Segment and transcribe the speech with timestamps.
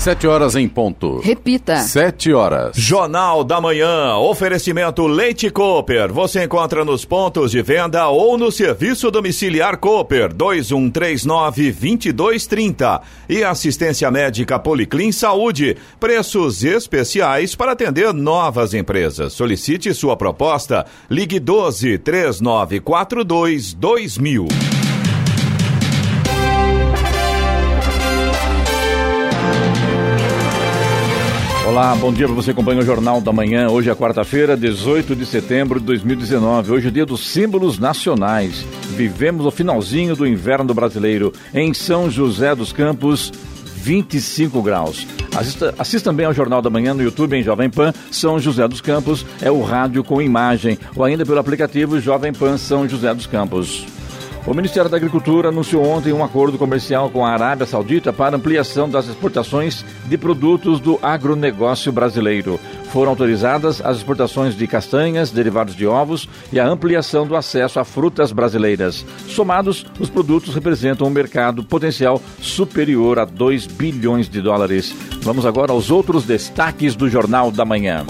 [0.00, 1.20] Sete horas em ponto.
[1.20, 1.76] Repita.
[1.80, 2.74] Sete horas.
[2.74, 4.16] Jornal da Manhã.
[4.16, 6.10] Oferecimento Leite Cooper.
[6.10, 13.02] Você encontra nos pontos de venda ou no serviço domiciliar Cooper 2139 2230.
[13.28, 15.76] E assistência médica Policlin Saúde.
[16.00, 19.34] Preços especiais para atender novas empresas.
[19.34, 20.86] Solicite sua proposta.
[21.10, 24.48] Ligue 12 3942 2000.
[31.70, 33.68] Olá, bom dia para você acompanha o Jornal da Manhã.
[33.68, 36.72] Hoje é quarta-feira, 18 de setembro de 2019.
[36.72, 38.66] Hoje é dia dos símbolos nacionais.
[38.96, 43.30] Vivemos o finalzinho do inverno brasileiro em São José dos Campos,
[43.76, 45.06] 25 graus.
[45.32, 48.80] Assista, assista também ao Jornal da Manhã no YouTube em Jovem Pan São José dos
[48.80, 53.28] Campos, é o rádio com imagem, ou ainda pelo aplicativo Jovem Pan São José dos
[53.28, 53.86] Campos.
[54.46, 58.88] O Ministério da Agricultura anunciou ontem um acordo comercial com a Arábia Saudita para ampliação
[58.88, 62.58] das exportações de produtos do agronegócio brasileiro.
[62.90, 67.84] Foram autorizadas as exportações de castanhas, derivados de ovos e a ampliação do acesso a
[67.84, 69.04] frutas brasileiras.
[69.28, 74.94] Somados, os produtos representam um mercado potencial superior a 2 bilhões de dólares.
[75.20, 78.06] Vamos agora aos outros destaques do Jornal da Manhã.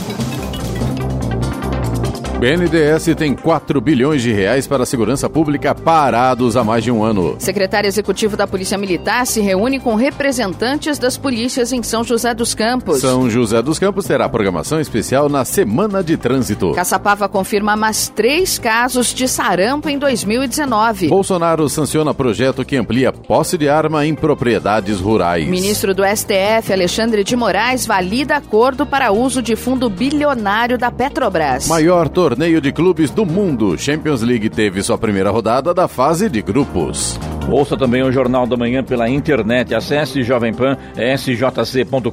[2.40, 7.04] BNDES tem 4 bilhões de reais para a segurança pública parados há mais de um
[7.04, 7.36] ano.
[7.38, 12.54] Secretário Executivo da Polícia Militar se reúne com representantes das polícias em São José dos
[12.54, 13.02] Campos.
[13.02, 16.72] São José dos Campos terá programação especial na Semana de Trânsito.
[16.72, 21.08] Caçapava confirma mais três casos de sarampo em 2019.
[21.08, 25.46] Bolsonaro sanciona projeto que amplia posse de arma em propriedades rurais.
[25.46, 31.68] Ministro do STF, Alexandre de Moraes, valida acordo para uso de fundo bilionário da Petrobras.
[31.68, 33.76] Maior torneio torneio de clubes do mundo.
[33.76, 37.18] Champions League teve sua primeira rodada da fase de grupos.
[37.50, 39.74] Ouça também o Jornal da Manhã pela internet.
[39.74, 42.06] Acesse Jovem Pan sjc.com.br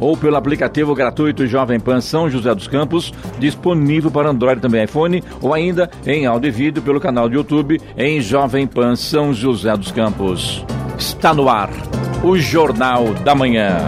[0.00, 5.22] ou pelo aplicativo gratuito Jovem Pan São José dos Campos, disponível para Android também iPhone,
[5.40, 9.76] ou ainda em áudio e vídeo pelo canal do YouTube em Jovem Pan São José
[9.76, 10.64] dos Campos.
[10.98, 11.70] Está no ar
[12.24, 13.86] o Jornal da Manhã.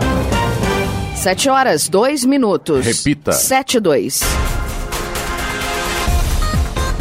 [1.16, 2.87] Sete horas, dois minutos.
[2.87, 3.32] Repita.
[3.32, 4.22] Sete, dois.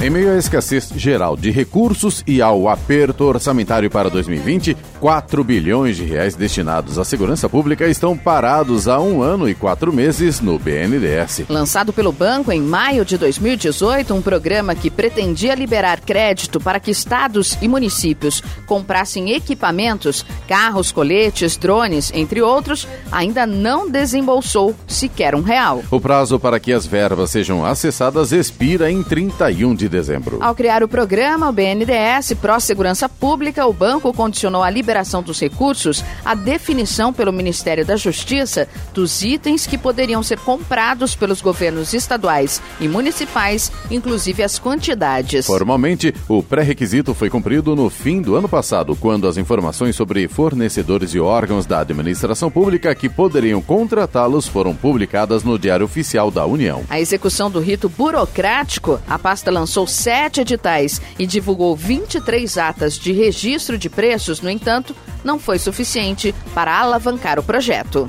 [0.03, 5.97] Em meio à escassez geral de recursos e ao aperto orçamentário para 2020, 4 bilhões
[5.97, 10.57] de reais destinados à segurança pública estão parados há um ano e quatro meses no
[10.57, 11.43] BNDES.
[11.49, 16.89] Lançado pelo banco em maio de 2018, um programa que pretendia liberar crédito para que
[16.89, 25.41] estados e municípios comprassem equipamentos, carros, coletes, drones, entre outros, ainda não desembolsou sequer um
[25.41, 25.83] real.
[25.91, 30.37] O prazo para que as verbas sejam acessadas expira em 31 de dezembro.
[30.39, 34.92] Ao criar o programa, o BNDES Pró Segurança Pública, o banco condicionou a liberação
[35.23, 41.41] dos recursos à definição pelo Ministério da Justiça dos itens que poderiam ser comprados pelos
[41.41, 45.45] governos estaduais e municipais, inclusive as quantidades.
[45.45, 51.13] Formalmente, o pré-requisito foi cumprido no fim do ano passado, quando as informações sobre fornecedores
[51.13, 56.83] e órgãos da administração pública que poderiam contratá-los foram publicadas no Diário Oficial da União.
[56.89, 63.11] A execução do rito burocrático, a pasta lançou sete editais e divulgou 23 atas de
[63.11, 64.82] registro de preços, no entanto,
[65.23, 68.07] não foi suficiente para alavancar o projeto.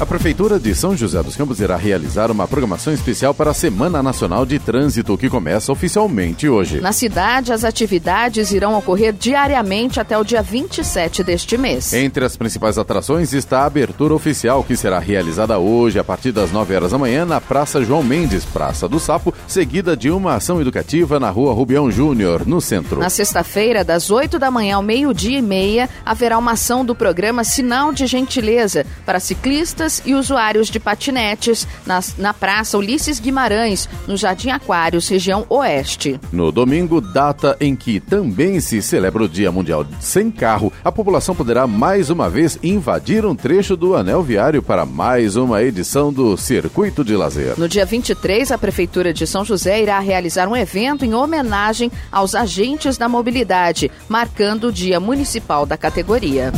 [0.00, 4.02] A Prefeitura de São José dos Campos irá realizar uma programação especial para a Semana
[4.02, 6.80] Nacional de Trânsito, que começa oficialmente hoje.
[6.80, 11.92] Na cidade, as atividades irão ocorrer diariamente até o dia 27 deste mês.
[11.92, 16.50] Entre as principais atrações está a abertura oficial, que será realizada hoje a partir das
[16.50, 20.60] 9 horas da manhã na Praça João Mendes, Praça do Sapo, seguida de uma ação
[20.60, 22.98] educativa na Rua Rubião Júnior, no centro.
[22.98, 27.44] Na sexta-feira, das 8 da manhã ao meio-dia e meia, haverá uma ação do programa
[27.44, 34.16] Sinal de Gentileza para ciclistas e usuários de patinetes na, na Praça Ulisses Guimarães, no
[34.16, 36.18] Jardim Aquários, região oeste.
[36.32, 41.34] No domingo, data em que também se celebra o Dia Mundial Sem Carro, a população
[41.34, 46.36] poderá mais uma vez invadir um trecho do anel viário para mais uma edição do
[46.36, 47.58] Circuito de Lazer.
[47.58, 52.34] No dia 23, a Prefeitura de São José irá realizar um evento em homenagem aos
[52.34, 56.52] agentes da mobilidade, marcando o Dia Municipal da categoria.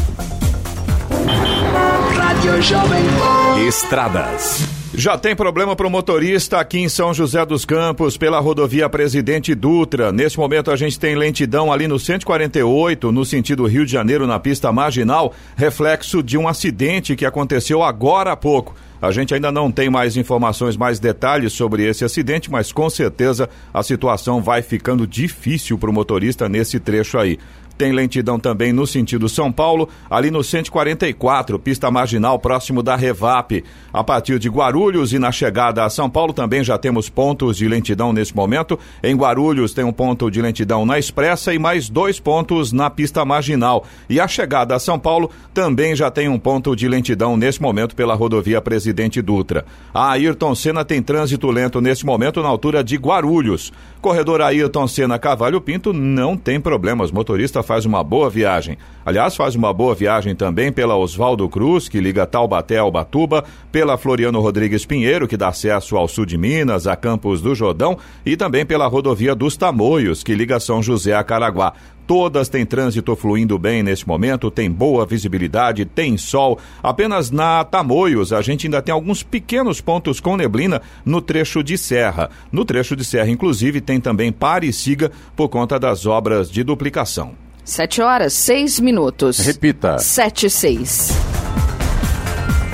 [3.69, 4.67] Estradas.
[4.95, 9.55] Já tem problema para o motorista aqui em São José dos Campos, pela rodovia Presidente
[9.55, 10.11] Dutra.
[10.11, 14.41] Neste momento a gente tem lentidão ali no 148, no sentido Rio de Janeiro, na
[14.41, 18.75] pista marginal, reflexo de um acidente que aconteceu agora há pouco.
[19.03, 23.51] A gente ainda não tem mais informações, mais detalhes sobre esse acidente, mas com certeza
[23.75, 27.39] a situação vai ficando difícil para o motorista nesse trecho aí.
[27.79, 33.63] Tem lentidão também no sentido São Paulo, ali no 144, pista marginal próximo da Revap.
[33.93, 37.69] A partir de Guarulhos e na chegada a São Paulo também já temos pontos de
[37.69, 38.79] lentidão nesse momento.
[39.03, 43.25] Em Guarulhos tem um ponto de lentidão na Expressa e mais dois pontos na pista
[43.25, 43.85] marginal.
[44.09, 47.95] E a chegada a São Paulo também já tem um ponto de lentidão nesse momento
[47.95, 49.67] pela rodovia Presidente Dutra.
[49.93, 53.73] A Ayrton Senna tem trânsito lento nesse momento na altura de Guarulhos.
[54.01, 57.11] Corredor Ayrton Senna Cavalho Pinto não tem problemas.
[57.11, 58.79] Motorista faz uma boa viagem.
[59.05, 63.97] Aliás, faz uma boa viagem também pela Oswaldo Cruz, que liga Taubaté ao Batuba, pela
[63.97, 68.37] Floriano Rodrigues Pinheiro, que dá acesso ao sul de Minas, a Campos do Jordão, e
[68.37, 71.75] também pela rodovia dos Tamoios, que liga São José a Caraguá.
[72.07, 76.59] Todas têm trânsito fluindo bem neste momento, tem boa visibilidade, tem sol.
[76.81, 81.77] Apenas na Tamoios a gente ainda tem alguns pequenos pontos com neblina no trecho de
[81.77, 82.31] serra.
[82.51, 86.63] No trecho de serra, inclusive, tem também pare e siga por conta das obras de
[86.63, 87.46] duplicação.
[87.67, 89.41] Sete horas, seis minutos.
[89.41, 89.99] Repita.
[89.99, 91.11] Sete, seis.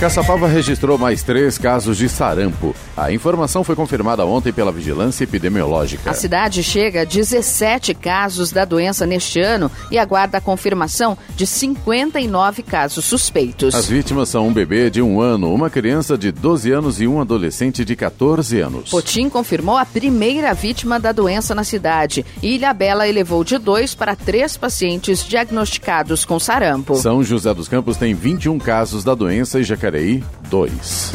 [0.02, 2.74] Caçapava registrou mais três casos de sarampo.
[2.96, 6.10] A informação foi confirmada ontem pela Vigilância Epidemiológica.
[6.10, 11.46] A cidade chega a 17 casos da doença neste ano e aguarda a confirmação de
[11.46, 13.76] 59 casos suspeitos.
[13.76, 17.20] As vítimas são um bebê de um ano, uma criança de 12 anos e um
[17.20, 18.90] adolescente de 14 anos.
[18.90, 24.16] Potim confirmou a primeira vítima da doença na cidade Ilha Bela elevou de dois para
[24.16, 26.96] três pacientes diagnosticados com sarampo.
[26.96, 31.12] São José dos Campos tem 21 casos da doença e Jacareí, dois.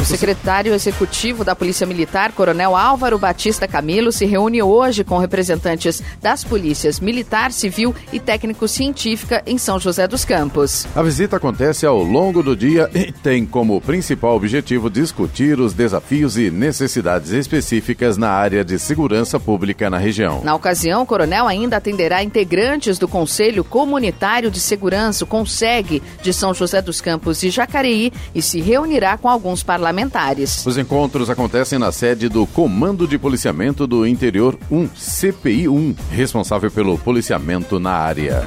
[0.00, 6.00] O secretário executivo da Polícia Militar, Coronel Álvaro Batista Camilo, se reúne hoje com representantes
[6.22, 10.86] das polícias militar, civil e técnico-científica em São José dos Campos.
[10.94, 16.38] A visita acontece ao longo do dia e tem como principal objetivo discutir os desafios
[16.38, 20.42] e necessidades específicas na área de segurança pública na região.
[20.44, 26.32] Na ocasião, o coronel ainda atenderá integrantes do Conselho Comunitário de Segurança, o CONSEG, de
[26.32, 30.66] São José dos Campos e Jacareí, e se reunirá com alguns parlamentares parlamentares.
[30.66, 36.70] Os encontros acontecem na sede do Comando de Policiamento do Interior 1, CPI 1, responsável
[36.70, 38.46] pelo policiamento na área.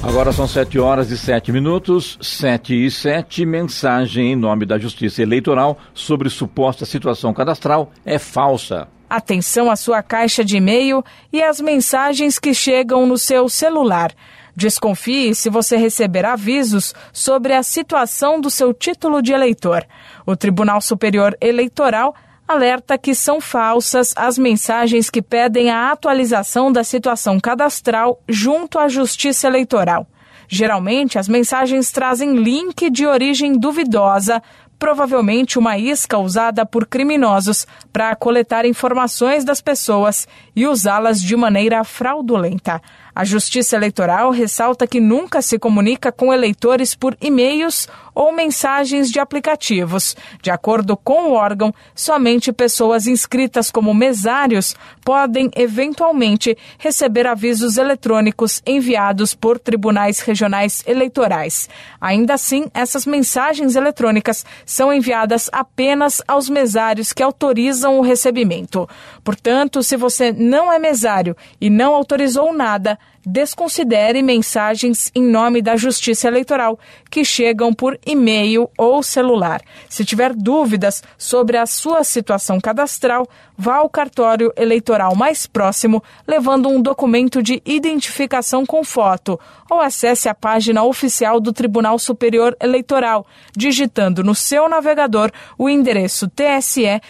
[0.00, 3.44] Agora são 7 horas e 7 minutos, 7 e 7.
[3.44, 8.86] Mensagem em nome da Justiça Eleitoral sobre suposta situação cadastral é falsa.
[9.10, 11.02] Atenção à sua caixa de e-mail
[11.32, 14.12] e às mensagens que chegam no seu celular.
[14.58, 19.86] Desconfie se você receber avisos sobre a situação do seu título de eleitor.
[20.26, 22.12] O Tribunal Superior Eleitoral
[22.46, 28.88] alerta que são falsas as mensagens que pedem a atualização da situação cadastral junto à
[28.88, 30.08] Justiça Eleitoral.
[30.48, 34.42] Geralmente, as mensagens trazem link de origem duvidosa,
[34.76, 40.26] provavelmente uma isca usada por criminosos para coletar informações das pessoas
[40.56, 42.80] e usá-las de maneira fraudulenta.
[43.18, 47.88] A Justiça Eleitoral ressalta que nunca se comunica com eleitores por e-mails
[48.18, 50.16] ou mensagens de aplicativos.
[50.42, 54.74] De acordo com o órgão, somente pessoas inscritas como mesários
[55.04, 61.68] podem, eventualmente, receber avisos eletrônicos enviados por tribunais regionais eleitorais.
[62.00, 68.88] Ainda assim, essas mensagens eletrônicas são enviadas apenas aos mesários que autorizam o recebimento.
[69.22, 75.76] Portanto, se você não é mesário e não autorizou nada, desconsidere mensagens em nome da
[75.76, 76.78] Justiça Eleitoral
[77.10, 79.60] que chegam por e-mail ou celular.
[79.88, 83.28] Se tiver dúvidas sobre a sua situação cadastral,
[83.58, 89.38] vá ao cartório eleitoral mais próximo levando um documento de identificação com foto
[89.68, 96.28] ou acesse a página oficial do Tribunal Superior Eleitoral, digitando no seu navegador o endereço
[96.28, 97.00] tse.jus.br.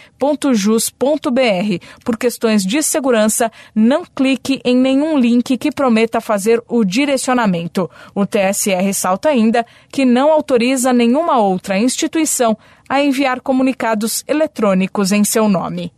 [2.03, 7.89] Por questões de segurança, não clique em nenhum link que prometa fazer o direcionamento.
[8.15, 12.57] O TSE ressalta ainda que não autoriza nenhuma outra instituição
[12.89, 15.93] a enviar comunicados eletrônicos em seu nome.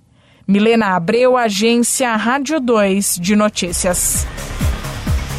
[0.47, 4.25] Milena Abreu, Agência Rádio 2 de Notícias.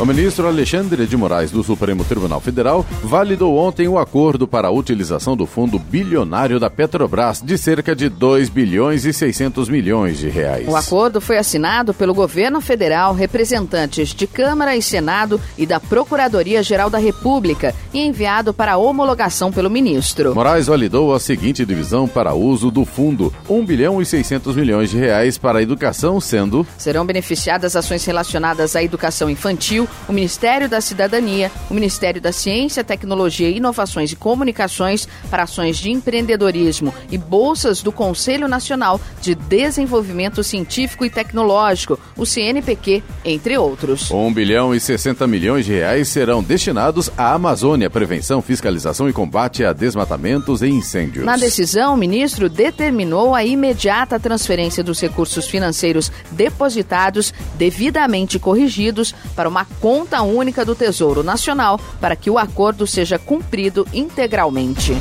[0.01, 4.71] O ministro Alexandre de Moraes do Supremo Tribunal Federal validou ontem o acordo para a
[4.71, 10.29] utilização do fundo bilionário da Petrobras de cerca de 2 bilhões e 600 milhões de
[10.29, 10.67] reais.
[10.67, 16.91] O acordo foi assinado pelo governo federal, representantes de Câmara e Senado e da Procuradoria-Geral
[16.91, 20.35] da República e enviado para homologação pelo ministro.
[20.35, 24.97] Moraes validou a seguinte divisão para uso do fundo: 1 bilhão e 600 milhões de
[24.97, 30.69] reais para a educação, sendo serão beneficiadas ações relacionadas à educação infantil Civil, o Ministério
[30.69, 37.19] da Cidadania, o Ministério da Ciência, Tecnologia, Inovações e Comunicações para ações de empreendedorismo e
[37.19, 44.11] bolsas do Conselho Nacional de Desenvolvimento Científico e Tecnológico, o CNPq, entre outros.
[44.11, 49.65] 1 bilhão e 60 milhões de reais serão destinados à Amazônia, prevenção, fiscalização e combate
[49.65, 51.25] a desmatamentos e incêndios.
[51.25, 59.49] Na decisão, o ministro determinou a imediata transferência dos recursos financeiros depositados, devidamente corrigidos, para
[59.49, 64.97] uma conta única do Tesouro Nacional, para que o acordo seja cumprido integralmente.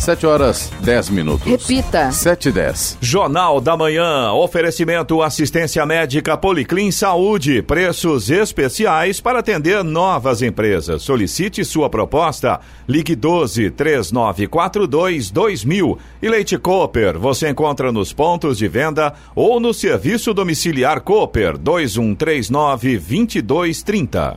[0.00, 1.46] 7 horas 10 minutos.
[1.46, 2.10] Repita.
[2.10, 2.98] 7 e 10.
[3.02, 4.32] Jornal da Manhã.
[4.32, 7.60] Oferecimento assistência médica Policlin Saúde.
[7.60, 11.02] Preços especiais para atender novas empresas.
[11.02, 12.60] Solicite sua proposta.
[12.88, 15.98] Ligue 12 3942 2000.
[16.22, 17.18] E Leite Cooper.
[17.18, 24.34] Você encontra nos pontos de venda ou no serviço domiciliar Cooper 2139 2230.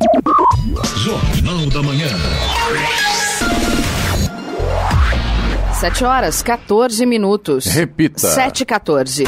[0.98, 3.23] Jornal da Manhã.
[5.84, 7.66] 7 horas 14 minutos.
[7.66, 8.20] Repita.
[8.20, 9.24] 7 e 14.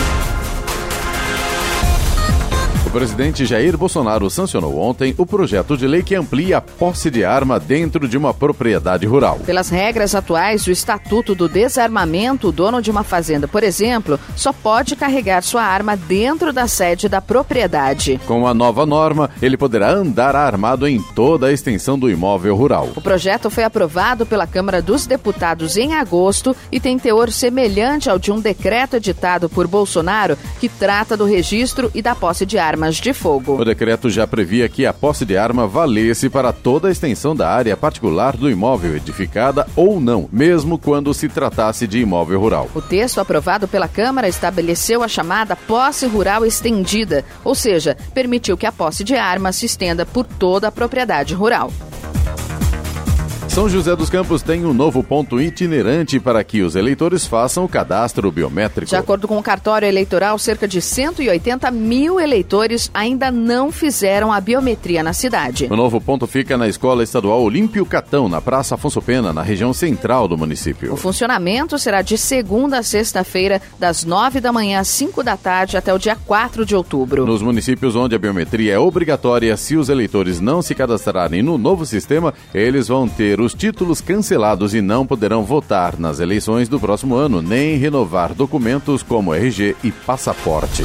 [2.96, 7.26] O presidente Jair Bolsonaro sancionou ontem o projeto de lei que amplia a posse de
[7.26, 9.38] arma dentro de uma propriedade rural.
[9.46, 14.54] Pelas regras atuais do Estatuto do Desarmamento, o dono de uma fazenda, por exemplo, só
[14.54, 18.18] pode carregar sua arma dentro da sede da propriedade.
[18.26, 22.94] Com a nova norma, ele poderá andar armado em toda a extensão do imóvel rural.
[22.96, 28.18] O projeto foi aprovado pela Câmara dos Deputados em agosto e tem teor semelhante ao
[28.18, 32.85] de um decreto editado por Bolsonaro que trata do registro e da posse de armas
[32.94, 33.60] de fogo.
[33.60, 37.50] O decreto já previa que a posse de arma valesse para toda a extensão da
[37.50, 42.70] área particular do imóvel edificada ou não, mesmo quando se tratasse de imóvel rural.
[42.76, 48.66] O texto aprovado pela Câmara estabeleceu a chamada posse rural estendida, ou seja, permitiu que
[48.66, 51.72] a posse de armas se estenda por toda a propriedade rural.
[53.56, 57.70] São José dos Campos tem um novo ponto itinerante para que os eleitores façam o
[57.70, 58.90] cadastro biométrico.
[58.90, 64.42] De acordo com o cartório eleitoral, cerca de 180 mil eleitores ainda não fizeram a
[64.42, 65.70] biometria na cidade.
[65.72, 69.72] O novo ponto fica na Escola Estadual Olímpio Catão, na Praça Afonso Pena, na região
[69.72, 70.92] central do município.
[70.92, 75.78] O funcionamento será de segunda a sexta-feira, das 9 da manhã às 5 da tarde
[75.78, 77.26] até o dia 4 de outubro.
[77.26, 81.86] Nos municípios onde a biometria é obrigatória, se os eleitores não se cadastrarem no novo
[81.86, 87.16] sistema, eles vão ter os títulos cancelados e não poderão votar nas eleições do próximo
[87.16, 90.84] ano, nem renovar documentos como RG e passaporte.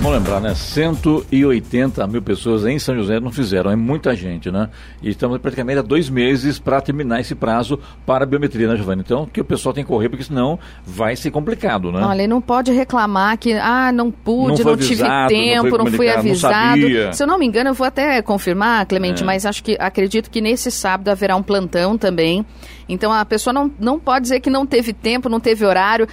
[0.00, 0.54] Vamos lembrar, né?
[0.54, 4.68] 180 mil pessoas em São José não fizeram, é muita gente, né?
[5.02, 9.02] E estamos praticamente há dois meses para terminar esse prazo para a biometria, né, Giovanni?
[9.04, 12.04] Então, que o pessoal tem que correr, porque senão vai ser complicado, né?
[12.04, 15.78] Olha, ele não pode reclamar que, ah, não pude, Não não, tive avisado, não tempo,
[15.78, 16.54] não, fui não avisado.
[16.54, 17.12] sabia.
[17.12, 19.26] Se eu não me engano, eu vou até confirmar, Clemente, É.
[19.26, 22.46] mas acho que acredito que nesse sábado haverá um plantão também.
[22.88, 26.06] Então a pessoa não, não pode dizer que não teve tempo, não teve horário.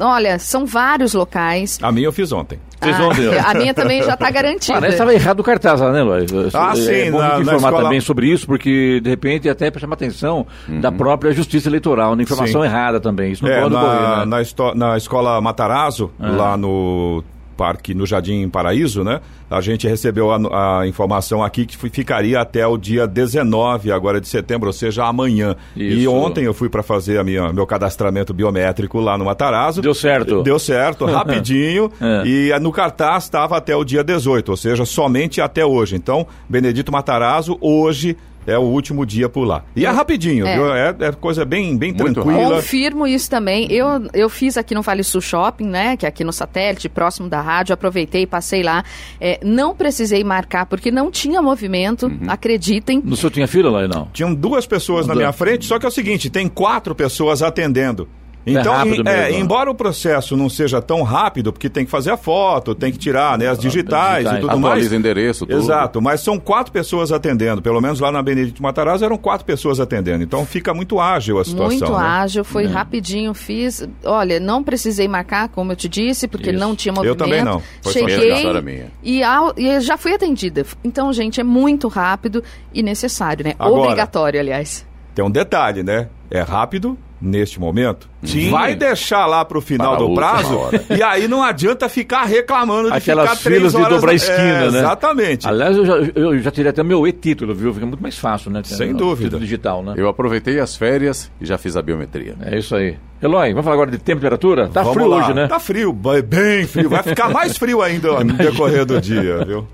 [0.00, 1.78] Olha, são vários locais.
[1.80, 2.58] A minha eu fiz ontem.
[2.82, 3.38] Vocês Ah, vão ver.
[3.38, 4.72] a minha também já está garantida.
[4.74, 6.30] Parece que estava errado o cartaz lá, né, Lois?
[6.54, 9.80] Ah, é sim, bom na- informar escola- também sobre isso, porque, de repente, até para
[9.80, 10.46] chamar atenção
[10.80, 12.66] da própria Justiça Eleitoral, na informação Sim.
[12.66, 13.32] errada também.
[13.32, 14.44] Isso não É, pode na, ocorrer, né?
[14.66, 16.30] na, na escola Matarazzo, Ah.
[16.30, 17.22] lá no
[17.52, 19.20] parque, no Jardim Paraíso, né?
[19.50, 24.20] A gente recebeu a, a informação aqui que fi- ficaria até o dia 19 agora
[24.20, 25.54] de setembro, ou seja, amanhã.
[25.76, 26.10] E Isso.
[26.12, 29.82] ontem eu fui para fazer a minha, meu cadastramento biométrico lá no Matarazzo.
[29.82, 30.42] Deu certo.
[30.42, 31.90] Deu certo, rapidinho.
[32.00, 32.22] É.
[32.26, 35.96] E no cartaz estava até o dia 18, ou seja, somente até hoje.
[35.96, 39.64] Então, Benedito Matarazzo, hoje é o último dia por lá.
[39.76, 40.54] E é rapidinho, É.
[40.54, 40.74] viu?
[40.74, 42.56] É, é coisa bem, bem Muito tranquila.
[42.56, 43.70] Confirmo isso também.
[43.70, 45.96] Eu, eu fiz aqui no Vale Sul Shopping, né?
[45.96, 47.72] Que é aqui no satélite, próximo da rádio.
[47.74, 48.84] Aproveitei, passei lá.
[49.20, 52.20] É, não precisei marcar porque não tinha movimento, Uhum.
[52.28, 53.00] acreditem.
[53.04, 54.08] No senhor tinha fila, Lois, não?
[54.12, 57.42] Tinham duas pessoas na Da- minha frente, só que é o seguinte, tem quatro pessoas
[57.42, 58.08] atendendo.
[58.44, 62.10] Então, rápido em- é, embora o processo não seja tão rápido, porque tem que fazer
[62.10, 64.38] a foto, tem que tirar né, as digitais, digitais.
[64.38, 64.92] e tudo Atualiza mais.
[64.92, 65.58] endereço, tudo.
[65.58, 67.62] Exato, mas são quatro pessoas atendendo.
[67.62, 70.24] Pelo menos lá na Benedito Matarazzo eram quatro pessoas atendendo.
[70.24, 71.78] Então fica muito ágil a situação.
[71.88, 72.04] Muito né?
[72.04, 73.86] ágil, foi rapidinho, fiz.
[74.04, 76.58] Olha, não precisei marcar, como eu te disse, porque Isso.
[76.58, 77.18] não tinha Eu movimento.
[77.18, 77.62] também não.
[77.80, 78.86] Foi Cheguei minha.
[79.02, 80.64] e, ao- e já fui atendida.
[80.82, 82.42] Então, gente, é muito rápido
[82.74, 83.54] e necessário, né?
[83.58, 84.84] Agora- Obrigatório, aliás.
[85.14, 86.08] Tem um detalhe, né?
[86.30, 88.08] É rápido neste momento.
[88.24, 88.50] Sim.
[88.50, 90.84] Vai deixar lá pro final Para a do última prazo hora.
[90.96, 94.16] e aí não adianta ficar reclamando de Aquelas ficar três filas de horas dobrar na-
[94.16, 94.78] esquina, É, né?
[94.80, 95.48] Exatamente.
[95.48, 97.72] Aliás, eu já, eu já tirei até meu e-título, viu?
[97.72, 98.60] Fica muito mais fácil, né?
[98.64, 99.38] Sem O dúvida.
[99.38, 99.94] digital, né?
[99.96, 102.34] Eu aproveitei as férias e já fiz a biometria.
[102.44, 102.96] É isso aí.
[103.22, 104.68] Eloy, vamos falar agora de temperatura?
[104.68, 105.16] Tá Vamos frio lá.
[105.18, 105.46] hoje, né?
[105.46, 106.90] Tá frio, bem frio.
[106.90, 109.64] Vai ficar mais frio ainda ó, no decorrer do dia, viu?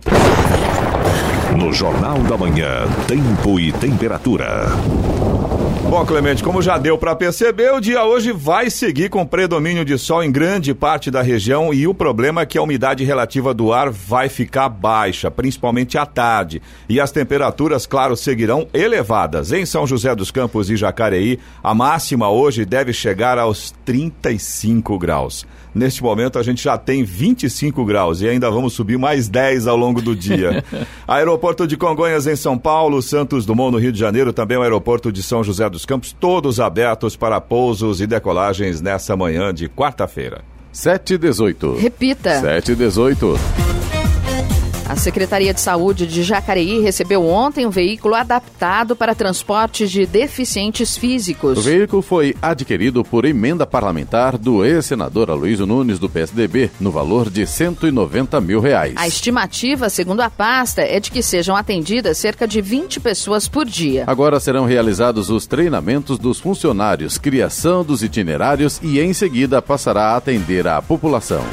[1.57, 4.67] No Jornal da Manhã, Tempo e Temperatura.
[5.85, 9.97] Bom, Clemente, como já deu para perceber, o dia hoje vai seguir com predomínio de
[9.97, 13.73] sol em grande parte da região e o problema é que a umidade relativa do
[13.73, 16.61] ar vai ficar baixa, principalmente à tarde.
[16.89, 19.51] E as temperaturas, claro, seguirão elevadas.
[19.51, 25.47] Em São José dos Campos e Jacareí, a máxima hoje deve chegar aos 35 graus.
[25.79, 29.77] Neste momento a gente já tem 25 graus e ainda vamos subir mais 10 ao
[29.77, 30.65] longo do dia.
[31.07, 35.13] aeroporto de Congonhas em São Paulo, Santos Dumont no Rio de Janeiro, também o aeroporto
[35.13, 40.43] de São José dos Campos, todos abertos para pousos e decolagens nessa manhã de quarta-feira.
[40.73, 41.77] 7 e 18.
[41.77, 42.41] Repita.
[42.41, 43.39] 7 e 18.
[44.89, 50.97] A Secretaria de Saúde de Jacareí recebeu ontem um veículo adaptado para transporte de deficientes
[50.97, 51.59] físicos.
[51.59, 57.29] O veículo foi adquirido por emenda parlamentar do ex-senador Aloysio Nunes do PSDB, no valor
[57.29, 58.95] de 190 mil reais.
[58.97, 63.67] A estimativa, segundo a pasta, é de que sejam atendidas cerca de 20 pessoas por
[63.67, 64.05] dia.
[64.07, 70.17] Agora serão realizados os treinamentos dos funcionários, criação dos itinerários e em seguida passará a
[70.17, 71.45] atender a população.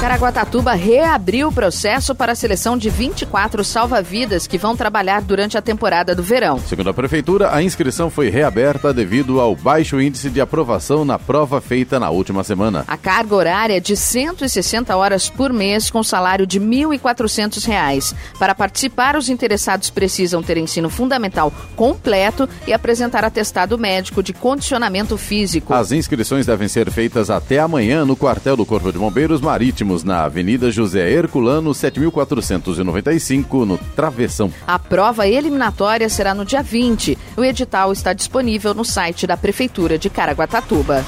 [0.00, 5.62] Caraguatatuba reabriu o processo para a seleção de 24 salva-vidas que vão trabalhar durante a
[5.62, 6.58] temporada do verão.
[6.60, 11.62] Segundo a Prefeitura, a inscrição foi reaberta devido ao baixo índice de aprovação na prova
[11.62, 12.84] feita na última semana.
[12.86, 18.14] A carga horária é de 160 horas por mês, com salário de R$ 1.400.
[18.38, 25.16] Para participar, os interessados precisam ter ensino fundamental completo e apresentar atestado médico de condicionamento
[25.16, 25.72] físico.
[25.72, 30.24] As inscrições devem ser feitas até amanhã no quartel do Corpo de Bombeiros Marítimos, na
[30.24, 34.52] Avenida José Herculano, 7495, no Travessão.
[34.66, 37.18] A prova eliminatória será no dia 20.
[37.36, 41.04] O edital está disponível no site da Prefeitura de Caraguatatuba.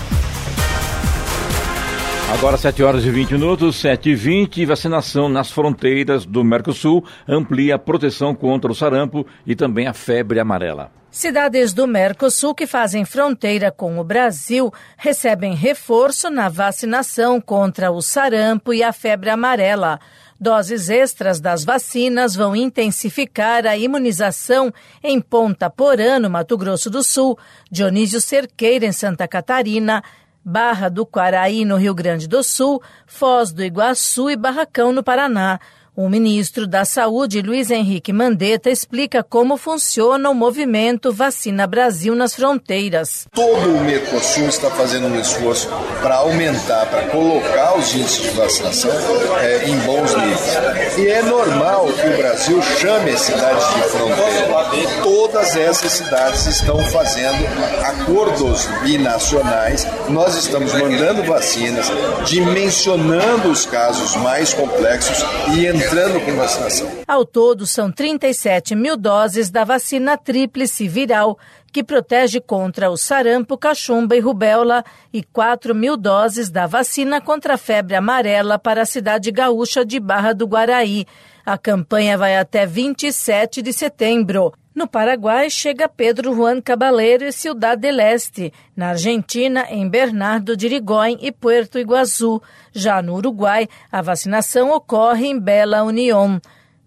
[2.31, 7.77] Agora 7 horas e 20 minutos, 7 e 20, vacinação nas fronteiras do Mercosul amplia
[7.77, 10.98] a proteção contra o sarampo e também a febre amarela.
[11.11, 18.03] Cidades do Mercosul que fazem fronteira com o Brasil recebem reforço na vacinação contra o
[18.03, 19.99] sarampo e a febre amarela.
[20.39, 27.03] Doses extras das vacinas vão intensificar a imunização em Ponta Porã, no Mato Grosso do
[27.03, 27.39] Sul,
[27.71, 30.05] Dionísio Cerqueira, em Santa Catarina,
[30.45, 35.59] Barra do Quaraí, no Rio Grande do Sul, Foz do Iguaçu e Barracão, no Paraná.
[36.01, 42.37] O ministro da Saúde, Luiz Henrique Mandetta, explica como funciona o movimento Vacina Brasil nas
[42.37, 43.27] fronteiras.
[43.35, 45.69] Todo o Mercosul está fazendo um esforço
[46.01, 48.93] para aumentar, para colocar os índices de vacinação
[49.41, 50.99] é, em bons níveis.
[50.99, 55.03] E é normal que o Brasil chame as cidades de fronteira.
[55.03, 57.45] Todas essas cidades estão fazendo
[57.83, 59.85] acordos binacionais.
[60.11, 61.91] Nós estamos mandando vacinas,
[62.25, 65.25] dimensionando os casos mais complexos
[65.57, 66.87] e entrando entrando com vacinação.
[67.07, 71.39] Ao todo, são 37 mil doses da vacina tríplice viral,
[71.73, 77.55] que protege contra o sarampo, cachumba e rubéola, e 4 mil doses da vacina contra
[77.55, 81.07] a febre amarela para a cidade gaúcha de Barra do Guaraí.
[81.45, 84.53] A campanha vai até 27 de setembro.
[84.79, 88.53] No Paraguai, chega Pedro Juan Cabaleiro e Ciudad del Este.
[88.77, 92.41] Na Argentina, em Bernardo de Irigoyen e Puerto Iguaçu.
[92.73, 96.41] Já no Uruguai, a vacinação ocorre em Bela União.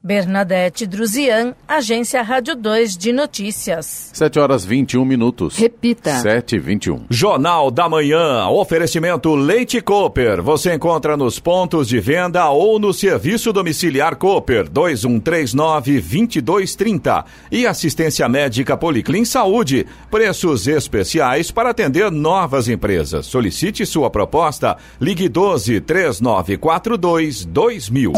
[0.04, 4.10] Bernadette Druzian, Agência Rádio 2 de Notícias.
[4.14, 5.56] 7 horas 21 minutos.
[5.56, 6.20] Repita.
[6.22, 7.06] 7 e 21.
[7.08, 10.42] Jornal da Manhã, oferecimento Leite Cooper.
[10.42, 17.24] Você encontra nos pontos de venda ou no serviço domiciliar Cooper 2139-2230.
[17.52, 19.86] E assistência médica Policlin Saúde.
[20.10, 23.28] Preços especiais para atender novas empresas.
[23.28, 24.78] Solicite sua proposta.
[25.00, 28.14] Ligue 12 3942 2000.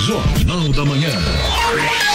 [0.00, 2.09] Jornal da Manhã.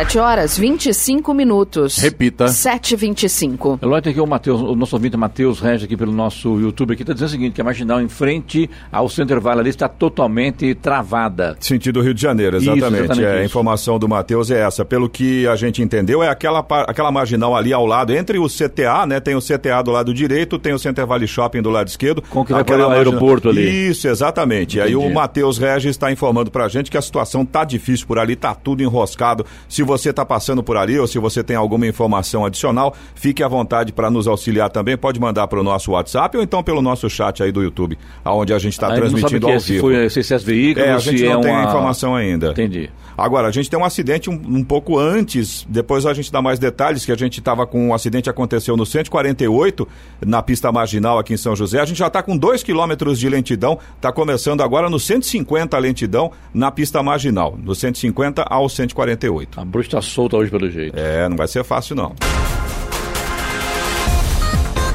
[0.00, 1.98] 7 horas 25 minutos.
[1.98, 2.46] Repita.
[2.46, 3.80] 7h25.
[3.82, 7.02] Eloy, tem aqui o Matheus, o nosso ouvinte Matheus Regis aqui pelo nosso YouTube aqui,
[7.02, 10.74] está dizendo o seguinte, que a marginal em frente ao Center Vale ali está totalmente
[10.74, 11.54] travada.
[11.60, 13.00] Sentido Rio de Janeiro, Isso, exatamente.
[13.04, 13.44] exatamente É, a isso.
[13.44, 14.86] informação do Matheus é essa.
[14.86, 19.04] Pelo que a gente entendeu, é aquela, aquela marginal ali ao lado, entre o CTA,
[19.06, 19.20] né?
[19.20, 22.22] Tem o CTA do lado direito, tem o Center Valley Shopping do lado esquerdo.
[22.30, 23.88] Com que vai Aquela para o marginal- aeroporto ali.
[23.90, 24.78] Isso, exatamente.
[24.78, 25.10] E Aí Entendi.
[25.10, 28.54] o Matheus Regis está informando pra gente que a situação tá difícil por ali, tá
[28.54, 29.44] tudo enroscado.
[29.68, 33.48] Se você está passando por ali ou se você tem alguma informação adicional, fique à
[33.48, 34.96] vontade para nos auxiliar também.
[34.96, 38.54] Pode mandar para o nosso WhatsApp ou então pelo nosso chat aí do YouTube, aonde
[38.54, 39.64] a gente está transmitindo ao é, vivo.
[39.64, 41.60] Se foi excesso de veículos, é, a gente não é tem uma...
[41.60, 42.50] a informação ainda.
[42.50, 42.88] Entendi.
[43.20, 46.58] Agora, a gente tem um acidente um, um pouco antes, depois a gente dá mais
[46.58, 49.86] detalhes, que a gente estava com um acidente aconteceu no 148,
[50.24, 51.80] na pista marginal aqui em São José.
[51.80, 55.80] A gente já está com 2 quilômetros de lentidão, está começando agora no 150 a
[55.80, 59.60] lentidão na pista marginal, do 150 ao 148.
[59.60, 60.98] A bruxa está solta hoje pelo jeito.
[60.98, 62.14] É, não vai ser fácil não.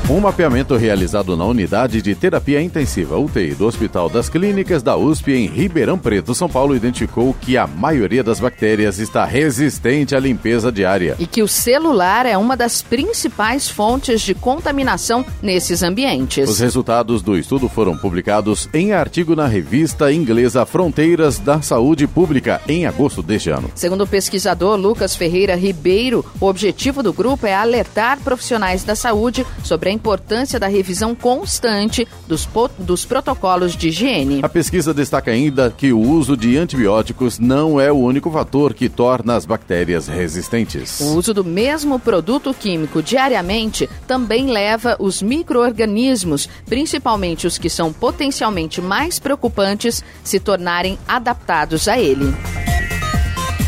[0.07, 5.31] Um mapeamento realizado na unidade de terapia intensiva UTI do Hospital das Clínicas da USP
[5.31, 10.71] em Ribeirão Preto, São Paulo, identificou que a maioria das bactérias está resistente à limpeza
[10.71, 11.15] diária.
[11.17, 16.47] E que o celular é uma das principais fontes de contaminação nesses ambientes.
[16.47, 22.61] Os resultados do estudo foram publicados em artigo na revista inglesa Fronteiras da Saúde Pública
[22.67, 23.71] em agosto deste ano.
[23.73, 29.43] Segundo o pesquisador Lucas Ferreira Ribeiro, o objetivo do grupo é alertar profissionais da saúde
[29.63, 34.39] sobre a importância da revisão constante dos, dos protocolos de higiene.
[34.43, 38.89] A pesquisa destaca ainda que o uso de antibióticos não é o único fator que
[38.89, 40.99] torna as bactérias resistentes.
[40.99, 47.91] O uso do mesmo produto químico diariamente também leva os micro-organismos, principalmente os que são
[47.91, 52.33] potencialmente mais preocupantes, se tornarem adaptados a ele.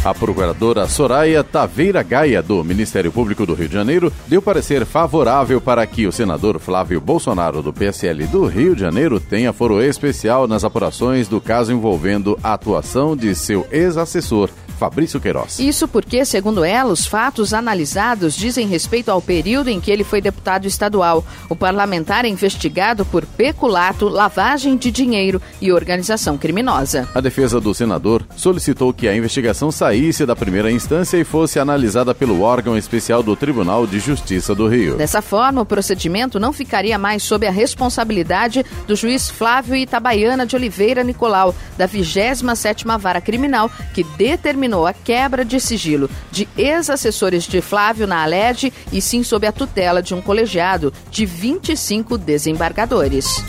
[0.06, 5.60] A procuradora Soraya Taveira Gaia, do Ministério Público do Rio de Janeiro, deu parecer favorável
[5.60, 10.48] para que o senador Flávio Bolsonaro, do PSL do Rio de Janeiro, tenha foro especial
[10.48, 15.60] nas apurações do caso envolvendo a atuação de seu ex-assessor, Fabrício Queiroz.
[15.60, 20.22] Isso porque, segundo ela, os fatos analisados dizem respeito ao período em que ele foi
[20.22, 21.26] deputado estadual.
[21.50, 27.10] O parlamentar é investigado por peculato, lavagem de dinheiro e organização criminosa.
[27.14, 32.14] A defesa do senador solicitou que a investigação saísse da primeira instância e fosse analisada
[32.14, 34.98] pelo órgão especial do Tribunal de Justiça do Rio.
[34.98, 40.58] Dessa forma, o procedimento não ficaria mais sob a responsabilidade do juiz Flávio Itabaiana de
[40.58, 47.62] Oliveira Nicolau, da 27ª Vara Criminal, que determinou a quebra de sigilo de ex-assessores de
[47.62, 53.42] Flávio na Alerj e sim sob a tutela de um colegiado de 25 desembargadores.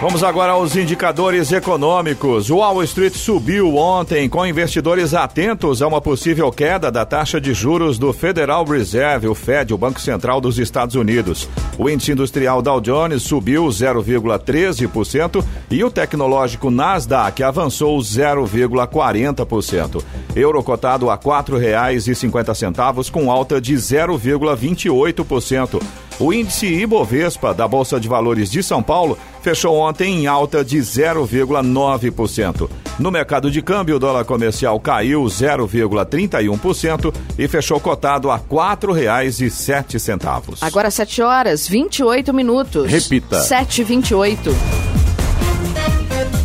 [0.00, 2.48] Vamos agora aos indicadores econômicos.
[2.48, 7.52] O Wall Street subiu ontem com investidores atentos a uma possível queda da taxa de
[7.52, 11.46] juros do Federal Reserve, o Fed, o Banco Central dos Estados Unidos.
[11.76, 20.02] O índice industrial Dow Jones subiu 0,13% e o tecnológico Nasdaq avançou 0,40%.
[20.34, 25.82] Euro cotado a R$ 4,50 com alta de 0,28%.
[26.20, 30.76] O índice Ibovespa da Bolsa de Valores de São Paulo fechou ontem em alta de
[30.76, 32.68] 0,9%.
[32.98, 40.58] No mercado de câmbio, o dólar comercial caiu 0,31% e fechou cotado a R$ 4,07.
[40.60, 42.86] Agora 7 horas 28 minutos.
[42.86, 43.40] Repita.
[43.40, 44.99] 7h28.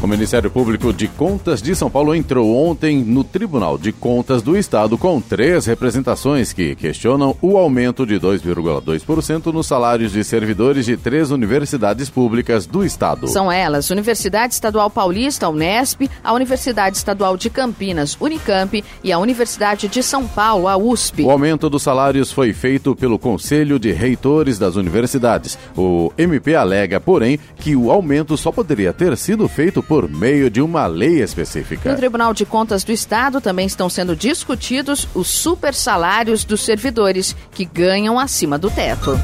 [0.06, 4.56] O Ministério Público de Contas de São Paulo entrou ontem no Tribunal de Contas do
[4.56, 10.96] Estado com três representações que questionam o aumento de 2,2% nos salários de servidores de
[10.96, 13.28] três universidades públicas do Estado.
[13.28, 19.88] São elas: Universidade Estadual Paulista, Unesp, a Universidade Estadual de Campinas, Unicamp, e a Universidade
[19.88, 21.24] de São Paulo, a USP.
[21.24, 25.58] O aumento dos salários foi feito pelo Conselho de Reitores das Universidades.
[25.76, 30.50] O MP alega, porém, que o aumento só poderia ter sido feito por por meio
[30.50, 31.90] de uma lei específica.
[31.90, 37.34] No Tribunal de Contas do Estado também estão sendo discutidos os super salários dos servidores
[37.54, 39.18] que ganham acima do teto.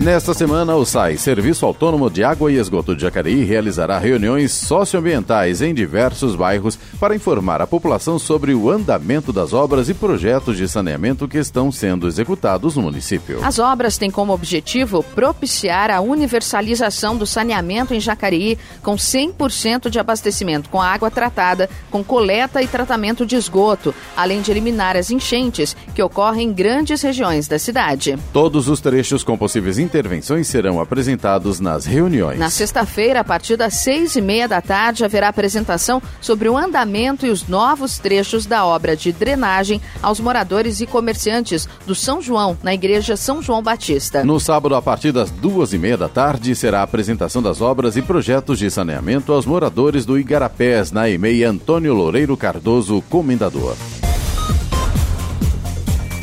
[0.00, 5.60] Nesta semana, o SAI, Serviço Autônomo de Água e Esgoto de Jacareí, realizará reuniões socioambientais
[5.60, 10.66] em diversos bairros para informar a população sobre o andamento das obras e projetos de
[10.66, 13.44] saneamento que estão sendo executados no município.
[13.44, 19.98] As obras têm como objetivo propiciar a universalização do saneamento em Jacareí com 100% de
[19.98, 25.76] abastecimento com água tratada, com coleta e tratamento de esgoto, além de eliminar as enchentes
[25.94, 28.18] que ocorrem em grandes regiões da cidade.
[28.32, 32.38] Todos os trechos com possíveis intervenções serão apresentados nas reuniões.
[32.38, 37.26] Na sexta-feira, a partir das seis e meia da tarde, haverá apresentação sobre o andamento
[37.26, 42.56] e os novos trechos da obra de drenagem aos moradores e comerciantes do São João,
[42.62, 44.22] na Igreja São João Batista.
[44.22, 47.96] No sábado, a partir das duas e meia da tarde, será a apresentação das obras
[47.96, 53.74] e projetos de saneamento aos moradores do Igarapés, na EMEI Antônio Loureiro Cardoso, Comendador.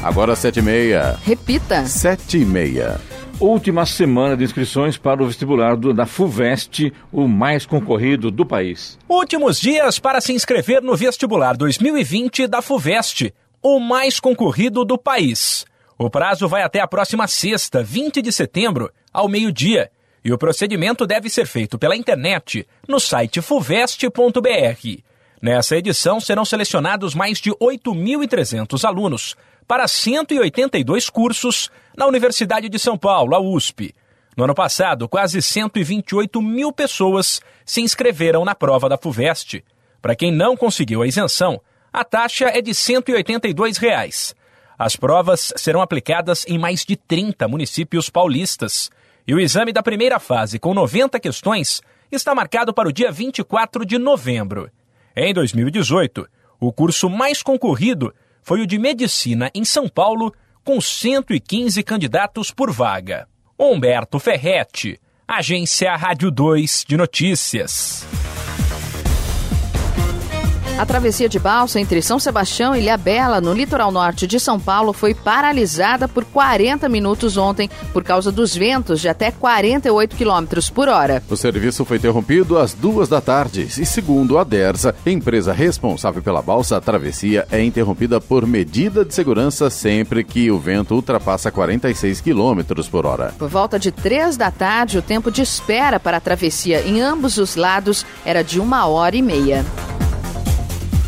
[0.02, 1.18] Agora sete e meia.
[1.22, 1.86] Repita.
[1.86, 2.98] Sete e meia.
[3.40, 8.98] Última semana de inscrições para o vestibular do, da FUVEST, o mais concorrido do país.
[9.08, 15.68] Últimos dias para se inscrever no vestibular 2020 da FUVEST, o mais concorrido do país.
[16.00, 19.92] O prazo vai até a próxima sexta, 20 de setembro, ao meio-dia,
[20.26, 25.04] e o procedimento deve ser feito pela internet no site fuvest.br.
[25.42, 29.36] Nessa edição serão selecionados mais de 8.300 alunos
[29.68, 33.94] para 182 cursos na Universidade de São Paulo, a USP.
[34.36, 39.64] No ano passado, quase 128 mil pessoas se inscreveram na prova da FUVEST.
[40.02, 44.36] Para quem não conseguiu a isenção, a taxa é de 182 reais.
[44.78, 48.92] As provas serão aplicadas em mais de 30 municípios paulistas.
[49.28, 53.86] E o exame da primeira fase, com 90 questões, está marcado para o dia 24
[53.86, 54.72] de novembro.
[55.20, 56.28] Em 2018,
[56.60, 60.32] o curso mais concorrido foi o de Medicina em São Paulo,
[60.64, 63.28] com 115 candidatos por vaga.
[63.58, 68.06] Humberto Ferretti, Agência Rádio 2 de Notícias.
[70.78, 74.94] A travessia de balsa entre São Sebastião e Ilhabela, no litoral norte de São Paulo,
[74.94, 80.88] foi paralisada por 40 minutos ontem por causa dos ventos de até 48 km por
[80.88, 81.24] hora.
[81.28, 86.44] O serviço foi interrompido às duas da tarde e, segundo a DERSA, empresa responsável pela
[86.44, 92.22] balsa, a travessia é interrompida por medida de segurança sempre que o vento ultrapassa 46
[92.22, 93.34] km por hora.
[93.40, 97.40] Por volta de três da tarde, o tempo de espera para a travessia em ambos
[97.40, 99.66] os lados era de uma hora e meia.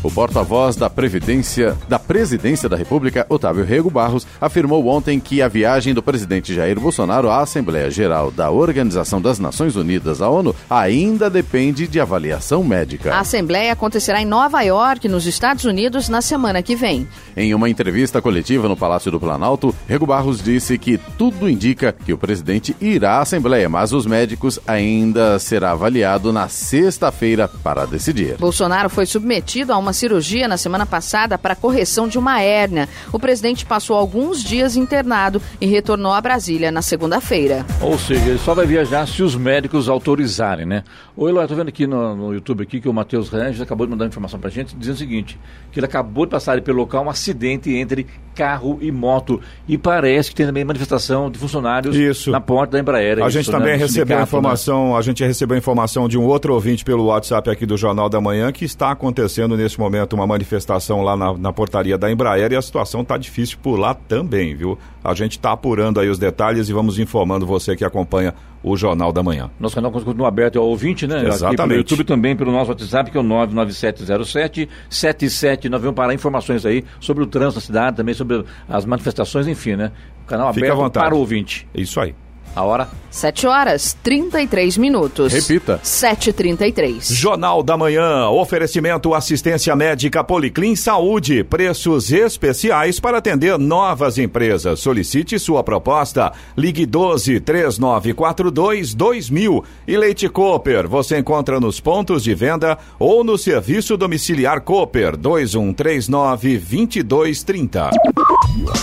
[0.01, 5.49] O porta-voz da Previdência da Presidência da República, Otávio Rego Barros, afirmou ontem que a
[5.49, 10.55] viagem do presidente Jair Bolsonaro à Assembleia Geral da Organização das Nações Unidas, a ONU,
[10.69, 13.13] ainda depende de avaliação médica.
[13.13, 17.05] A Assembleia acontecerá em Nova York, nos Estados Unidos, na semana que vem.
[17.35, 22.13] Em uma entrevista coletiva no Palácio do Planalto, Rego Barros disse que tudo indica que
[22.13, 28.37] o presidente irá à Assembleia, mas os médicos ainda será avaliado na sexta-feira para decidir.
[28.37, 32.87] Bolsonaro foi submetido a uma uma cirurgia na semana passada para correção de uma hérnia.
[33.11, 37.65] O presidente passou alguns dias internado e retornou a Brasília na segunda-feira.
[37.81, 40.83] Ou seja, ele só vai viajar se os médicos autorizarem, né?
[41.17, 43.91] Ô Eloy, tô vendo aqui no, no YouTube aqui que o Matheus Ranges acabou de
[43.91, 45.39] mandar informação pra gente dizendo o seguinte,
[45.71, 50.29] que ele acabou de passar pelo local um acidente entre carro e moto e parece
[50.29, 52.31] que tem também manifestação de funcionários Isso.
[52.31, 53.17] na porta da Embraer.
[53.17, 53.75] A Isso, gente também né?
[53.75, 57.65] recebeu a informação, a gente recebeu a informação de um outro ouvinte pelo WhatsApp aqui
[57.65, 61.97] do Jornal da Manhã que está acontecendo nesse momento uma manifestação lá na, na portaria
[61.97, 64.77] da Embraer e a situação está difícil por lá também, viu?
[65.03, 69.13] A gente está apurando aí os detalhes e vamos informando você que acompanha o Jornal
[69.13, 69.49] da Manhã.
[69.59, 71.15] Nosso canal continua aberto ao ouvinte, né?
[71.15, 71.77] Aqui pelo Exatamente.
[71.77, 77.61] YouTube também, pelo nosso WhatsApp, que é o 99707-7791, para informações aí sobre o trânsito
[77.61, 79.91] da cidade, também sobre as manifestações, enfim, né?
[80.23, 81.65] O canal à aberto para o ouvinte.
[81.73, 82.13] É isso aí.
[82.55, 82.89] A hora?
[83.09, 85.33] 7 horas 33 minutos.
[85.33, 85.79] Repita.
[85.83, 87.13] 7h33.
[87.13, 94.79] Jornal da Manhã, oferecimento assistência médica Policlin Saúde, preços especiais para atender novas empresas.
[94.79, 96.31] Solicite sua proposta.
[96.55, 100.87] Ligue 12 3942 2000 e Leite Cooper.
[100.87, 107.89] Você encontra nos pontos de venda ou no serviço domiciliar Cooper 2139 2230.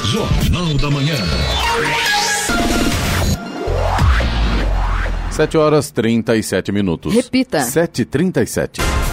[0.04, 1.16] Jornal da Manhã.
[5.36, 7.14] 7 horas 37 minutos.
[7.14, 7.58] Repita.
[7.58, 9.05] 7h37.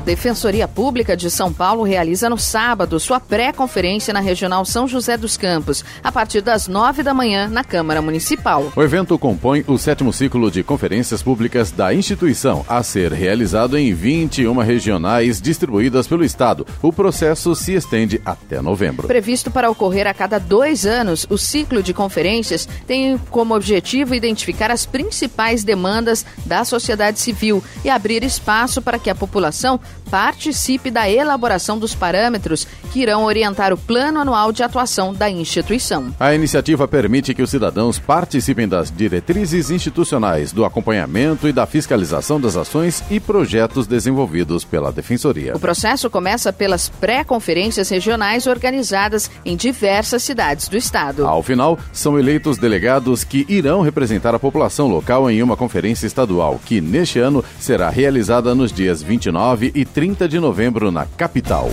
[0.00, 5.14] A Defensoria Pública de São Paulo realiza no sábado sua pré-conferência na Regional São José
[5.14, 8.72] dos Campos, a partir das 9 da manhã, na Câmara Municipal.
[8.74, 13.92] O evento compõe o sétimo ciclo de conferências públicas da instituição, a ser realizado em
[13.92, 16.66] 21 regionais distribuídas pelo Estado.
[16.80, 19.06] O processo se estende até novembro.
[19.06, 24.70] Previsto para ocorrer a cada dois anos, o ciclo de conferências tem como objetivo identificar
[24.70, 29.78] as principais demandas da sociedade civil e abrir espaço para que a população
[30.10, 36.12] participe da elaboração dos parâmetros que irão orientar o plano anual de atuação da instituição.
[36.18, 42.40] A iniciativa permite que os cidadãos participem das diretrizes institucionais, do acompanhamento e da fiscalização
[42.40, 45.54] das ações e projetos desenvolvidos pela Defensoria.
[45.56, 51.26] O processo começa pelas pré-conferências regionais organizadas em diversas cidades do estado.
[51.26, 56.60] Ao final, são eleitos delegados que irão representar a população local em uma conferência estadual,
[56.64, 61.70] que neste ano será realizada nos dias 29 e 30 de novembro na capital.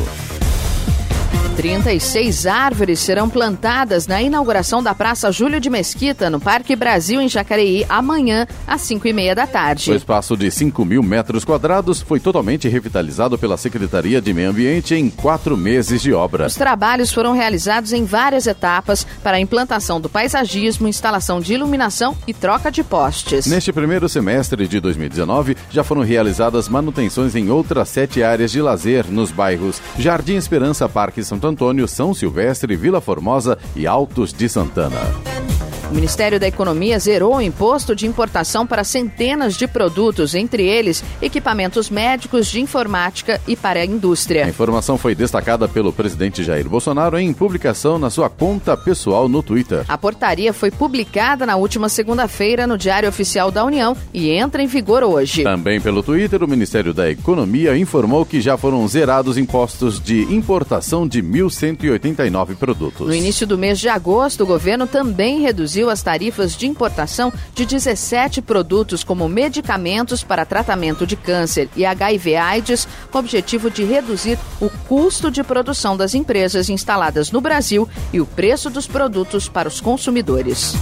[1.56, 7.28] 36 árvores serão plantadas na inauguração da Praça Júlio de Mesquita, no Parque Brasil, em
[7.28, 9.90] Jacareí, amanhã, às 5 e meia da tarde.
[9.90, 14.94] O espaço de 5 mil metros quadrados foi totalmente revitalizado pela Secretaria de Meio Ambiente
[14.94, 16.46] em quatro meses de obra.
[16.46, 22.16] Os trabalhos foram realizados em várias etapas para a implantação do paisagismo, instalação de iluminação
[22.26, 23.46] e troca de postes.
[23.46, 29.06] Neste primeiro semestre de 2019, já foram realizadas manutenções em outras sete áreas de lazer
[29.10, 35.00] nos bairros Jardim Esperança, Parque Santo Antônio, São Silvestre, Vila Formosa e Altos de Santana.
[35.90, 41.02] O Ministério da Economia zerou o imposto de importação para centenas de produtos, entre eles
[41.20, 44.44] equipamentos médicos de informática e para a indústria.
[44.44, 49.42] A informação foi destacada pelo presidente Jair Bolsonaro em publicação na sua conta pessoal no
[49.42, 49.84] Twitter.
[49.88, 54.68] A portaria foi publicada na última segunda-feira no Diário Oficial da União e entra em
[54.68, 55.42] vigor hoje.
[55.42, 61.08] Também pelo Twitter, o Ministério da Economia informou que já foram zerados impostos de importação
[61.08, 63.06] de 1.189 produtos.
[63.06, 67.64] No início do mês de agosto, o governo também reduziu as tarifas de importação de
[67.64, 74.38] 17 produtos, como medicamentos para tratamento de câncer e HIV/AIDS, com o objetivo de reduzir
[74.60, 79.68] o custo de produção das empresas instaladas no Brasil e o preço dos produtos para
[79.68, 80.74] os consumidores.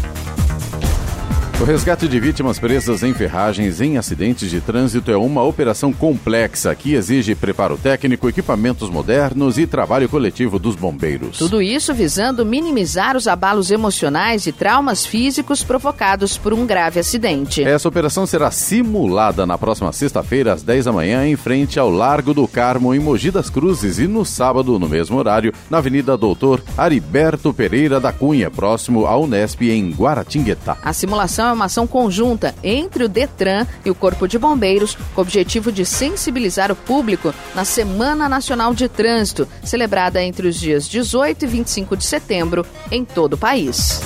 [1.61, 6.73] O resgate de vítimas presas em ferragens em acidentes de trânsito é uma operação complexa
[6.73, 11.37] que exige preparo técnico, equipamentos modernos e trabalho coletivo dos bombeiros.
[11.37, 17.65] Tudo isso visando minimizar os abalos emocionais e traumas físicos provocados por um grave acidente.
[17.65, 22.33] Essa operação será simulada na próxima sexta-feira, às 10 da manhã, em frente ao Largo
[22.33, 26.63] do Carmo, em Mogi das Cruzes, e no sábado, no mesmo horário, na Avenida Doutor
[26.77, 30.77] Ariberto Pereira da Cunha, próximo à Unesp, em Guaratinguetá.
[30.85, 35.21] A simulação é uma ação conjunta entre o Detran e o Corpo de Bombeiros, com
[35.21, 40.89] o objetivo de sensibilizar o público na Semana Nacional de Trânsito, celebrada entre os dias
[40.89, 44.01] 18 e 25 de setembro em todo o país.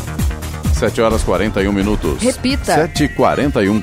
[0.74, 2.20] 7 horas 41 minutos.
[2.20, 2.74] Repita.
[2.74, 3.82] 7 e 41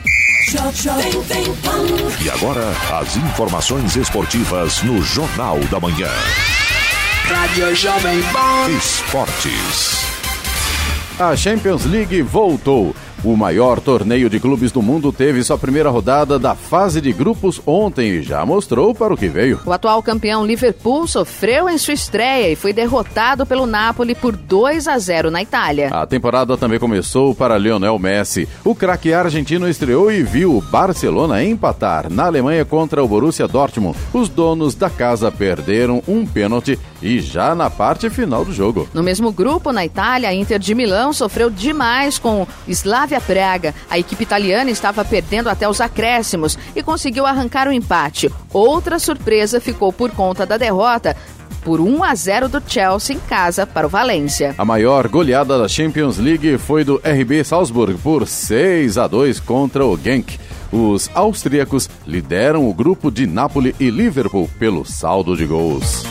[2.24, 6.10] E agora, as informações esportivas no Jornal da Manhã.
[7.26, 8.70] Rádio Jovem Pan.
[8.72, 10.00] Esportes.
[11.20, 12.96] A Champions League voltou.
[13.22, 17.62] O maior torneio de clubes do mundo teve sua primeira rodada da fase de grupos
[17.66, 19.60] ontem e já mostrou para o que veio.
[19.66, 24.88] O atual campeão Liverpool sofreu em sua estreia e foi derrotado pelo Napoli por 2
[24.88, 25.90] a 0 na Itália.
[25.92, 28.48] A temporada também começou para Lionel Messi.
[28.64, 33.98] O craque argentino estreou e viu o Barcelona empatar na Alemanha contra o Borussia Dortmund.
[34.14, 38.88] Os donos da casa perderam um pênalti e já na parte final do jogo.
[38.94, 43.74] No mesmo grupo, na Itália, a Inter de Milão sofreu demais com Slavia Praga.
[43.90, 48.30] A equipe italiana estava perdendo até os acréscimos e conseguiu arrancar o empate.
[48.52, 51.16] Outra surpresa ficou por conta da derrota
[51.64, 54.56] por 1 a 0 do Chelsea em casa para o Valência.
[54.58, 59.86] A maior goleada da Champions League foi do RB Salzburg por 6 a 2 contra
[59.86, 60.40] o Genk.
[60.72, 66.04] Os austríacos lideram o grupo de Napoli e Liverpool pelo saldo de gols.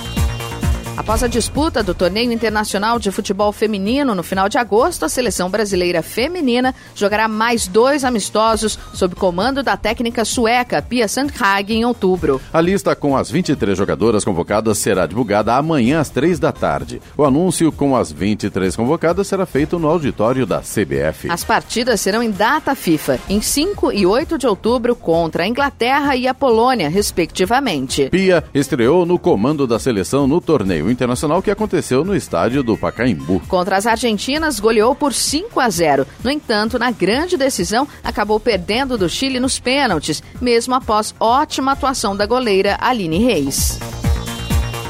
[0.98, 5.48] Após a disputa do torneio internacional de futebol feminino no final de agosto, a seleção
[5.48, 12.40] brasileira feminina jogará mais dois amistosos sob comando da técnica sueca Pia Sandhage em outubro.
[12.52, 17.00] A lista com as 23 jogadoras convocadas será divulgada amanhã às 3 da tarde.
[17.16, 21.30] O anúncio com as 23 convocadas será feito no auditório da CBF.
[21.30, 26.16] As partidas serão em data FIFA, em 5 e 8 de outubro contra a Inglaterra
[26.16, 28.08] e a Polônia, respectivamente.
[28.10, 33.40] Pia estreou no comando da seleção no torneio internacional que aconteceu no estádio do Pacaembu.
[33.48, 36.06] Contra as argentinas, goleou por 5 a 0.
[36.22, 42.16] No entanto, na grande decisão, acabou perdendo do Chile nos pênaltis, mesmo após ótima atuação
[42.16, 43.78] da goleira Aline Reis.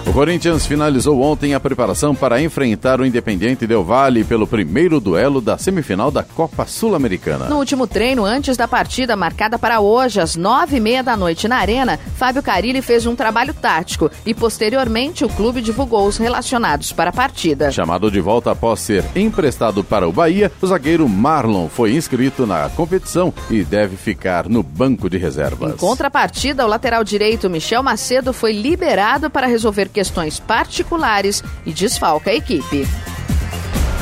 [0.09, 5.39] O Corinthians finalizou ontem a preparação para enfrentar o Independiente Del Valle pelo primeiro duelo
[5.39, 7.45] da semifinal da Copa Sul-Americana.
[7.45, 11.47] No último treino, antes da partida marcada para hoje, às nove e meia da noite
[11.47, 16.91] na Arena, Fábio Carilli fez um trabalho tático e, posteriormente, o clube divulgou os relacionados
[16.91, 17.71] para a partida.
[17.71, 22.71] Chamado de volta após ser emprestado para o Bahia, o zagueiro Marlon foi inscrito na
[22.71, 25.75] competição e deve ficar no banco de reservas.
[25.75, 32.31] Em contrapartida, o lateral direito Michel Macedo foi liberado para resolver questões particulares e desfalca
[32.31, 32.87] a equipe.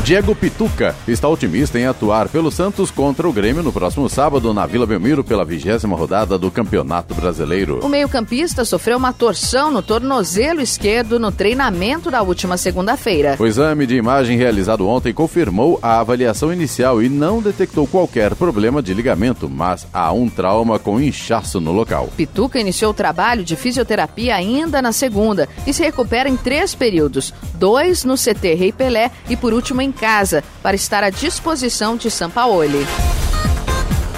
[0.06, 4.64] Diego Pituca está otimista em atuar pelo Santos contra o Grêmio no próximo sábado na
[4.64, 7.80] Vila Belmiro pela vigésima rodada do Campeonato Brasileiro.
[7.84, 13.34] O meio-campista sofreu uma torção no tornozelo esquerdo no treinamento da última segunda-feira.
[13.36, 18.80] O exame de imagem realizado ontem confirmou a avaliação inicial e não detectou qualquer problema
[18.80, 22.10] de ligamento, mas há um trauma com inchaço no local.
[22.16, 27.34] Pituca iniciou o trabalho de fisioterapia ainda na segunda e se recupera em três períodos:
[27.54, 32.10] dois no CT Rei Pelé e, por último, em casa para estar à disposição de
[32.10, 32.86] Sampaoli.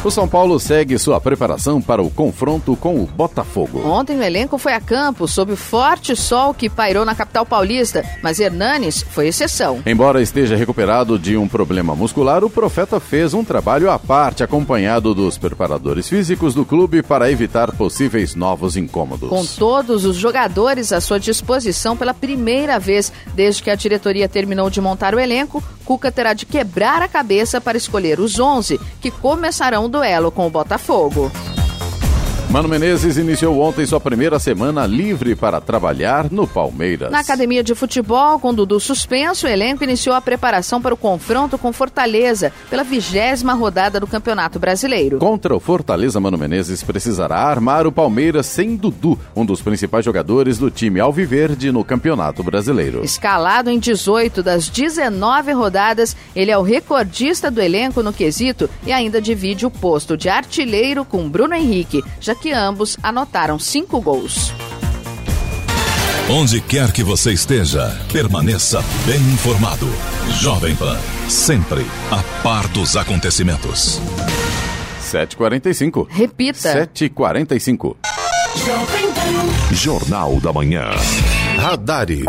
[0.05, 3.85] O São Paulo segue sua preparação para o confronto com o Botafogo.
[3.85, 8.05] Ontem o elenco foi a campo sob o forte sol que pairou na capital paulista,
[8.23, 9.83] mas Hernanes foi exceção.
[9.85, 15.13] Embora esteja recuperado de um problema muscular, o profeta fez um trabalho à parte acompanhado
[15.17, 19.29] dos preparadores físicos do clube para evitar possíveis novos incômodos.
[19.29, 24.71] Com todos os jogadores à sua disposição pela primeira vez desde que a diretoria terminou
[24.71, 29.11] de montar o elenco, Cuca terá de quebrar a cabeça para escolher os 11 que
[29.11, 31.31] começarão duelo com o Botafogo.
[32.51, 37.11] Mano Menezes iniciou ontem sua primeira semana livre para trabalhar no Palmeiras.
[37.11, 41.59] Na academia de futebol, com Dudu suspenso, o elenco iniciou a preparação para o confronto
[41.59, 45.19] com Fortaleza pela vigésima rodada do Campeonato Brasileiro.
[45.19, 50.57] Contra o Fortaleza, Mano Menezes precisará armar o Palmeiras sem Dudu, um dos principais jogadores
[50.57, 53.05] do time Alviverde no Campeonato Brasileiro.
[53.05, 58.93] Escalado em 18 das 19 rodadas, ele é o recordista do elenco no quesito e
[58.93, 64.53] ainda divide o posto de artilheiro com Bruno Henrique, já que ambos anotaram cinco gols.
[66.31, 69.87] Onde quer que você esteja, permaneça bem informado.
[70.41, 73.99] Jovem Pan, sempre a par dos acontecimentos.
[75.11, 76.07] 7h45.
[76.11, 76.87] Repita.
[76.87, 77.97] 7h45.
[79.73, 80.91] Jornal da Manhã.
[81.57, 82.27] Radares.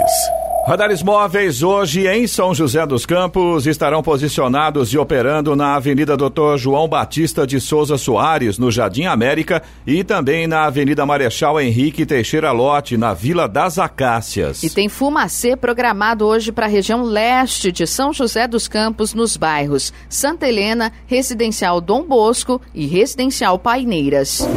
[0.70, 6.60] Radares móveis hoje em São José dos Campos estarão posicionados e operando na Avenida Doutor
[6.60, 12.52] João Batista de Souza Soares, no Jardim América, e também na Avenida Marechal Henrique Teixeira
[12.52, 14.62] Lote, na Vila das Acácias.
[14.62, 19.36] E tem fumacê programado hoje para a região leste de São José dos Campos, nos
[19.36, 24.48] bairros Santa Helena, Residencial Dom Bosco e Residencial Paineiras.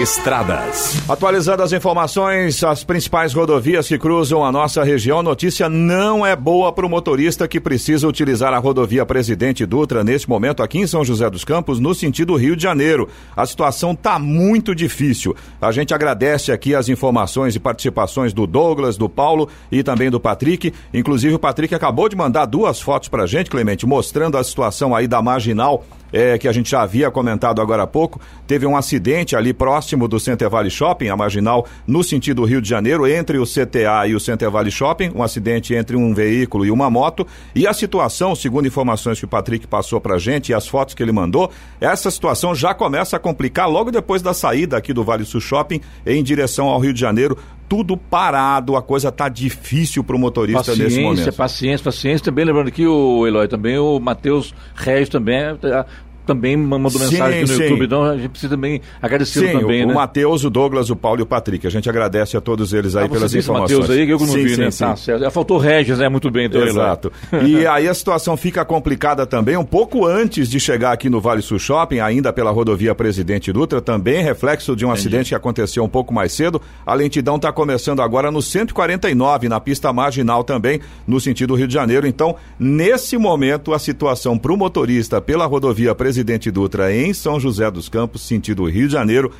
[0.00, 1.02] Estradas.
[1.08, 6.70] Atualizando as informações, as principais rodovias que cruzam a nossa região, notícia não é boa
[6.70, 11.02] para o motorista que precisa utilizar a rodovia Presidente Dutra neste momento aqui em São
[11.02, 13.08] José dos Campos, no sentido Rio de Janeiro.
[13.34, 15.34] A situação tá muito difícil.
[15.62, 20.20] A gente agradece aqui as informações e participações do Douglas, do Paulo e também do
[20.20, 20.70] Patrick.
[20.92, 25.08] Inclusive o Patrick acabou de mandar duas fotos pra gente, Clemente, mostrando a situação aí
[25.08, 29.34] da marginal é, que a gente já havia comentado agora há pouco, teve um acidente
[29.34, 33.44] ali próximo do Center Valley Shopping, a marginal no sentido Rio de Janeiro, entre o
[33.44, 37.26] CTA e o Center Valley Shopping, um acidente entre um veículo e uma moto.
[37.52, 41.02] E a situação, segundo informações que o Patrick passou pra gente e as fotos que
[41.02, 41.50] ele mandou,
[41.80, 45.80] essa situação já começa a complicar logo depois da saída aqui do Vale Sul Shopping
[46.06, 47.36] em direção ao Rio de Janeiro
[47.68, 51.36] tudo parado, a coisa tá difícil para o motorista paciência, nesse momento.
[51.36, 52.24] Paciência, paciência.
[52.24, 55.84] Também lembrando que o Eloy, também o Matheus Regis também é,
[56.26, 57.62] também mandou Sim, mensagem aqui no sim.
[57.62, 59.92] YouTube, então a gente precisa também agradecer também, o, né?
[59.92, 61.66] o Matheus, o Douglas, o Paulo e o Patrick.
[61.66, 63.78] A gente agradece a todos eles aí Ah, pelas informações.
[63.80, 64.70] Matheus aí que eu não sim, vi, né?
[64.70, 65.30] Tá certo.
[65.30, 66.08] Faltou Regis, né?
[66.08, 66.62] Muito bem, então.
[66.62, 67.12] Exato.
[67.46, 71.42] E aí a situação fica complicada também, um pouco antes de chegar aqui no Vale
[71.42, 75.88] Sul Shopping, ainda pela rodovia Presidente Dutra, também reflexo de um acidente que aconteceu um
[75.88, 76.60] pouco mais cedo.
[76.86, 81.74] A lentidão está começando agora no 149, na pista marginal também, no sentido Rio de
[81.74, 82.06] Janeiro.
[82.06, 86.13] Então, nesse momento, a situação para o motorista pela rodovia Presidente
[86.52, 89.32] Dutra em São José dos Campos, sentido Rio de Janeiro,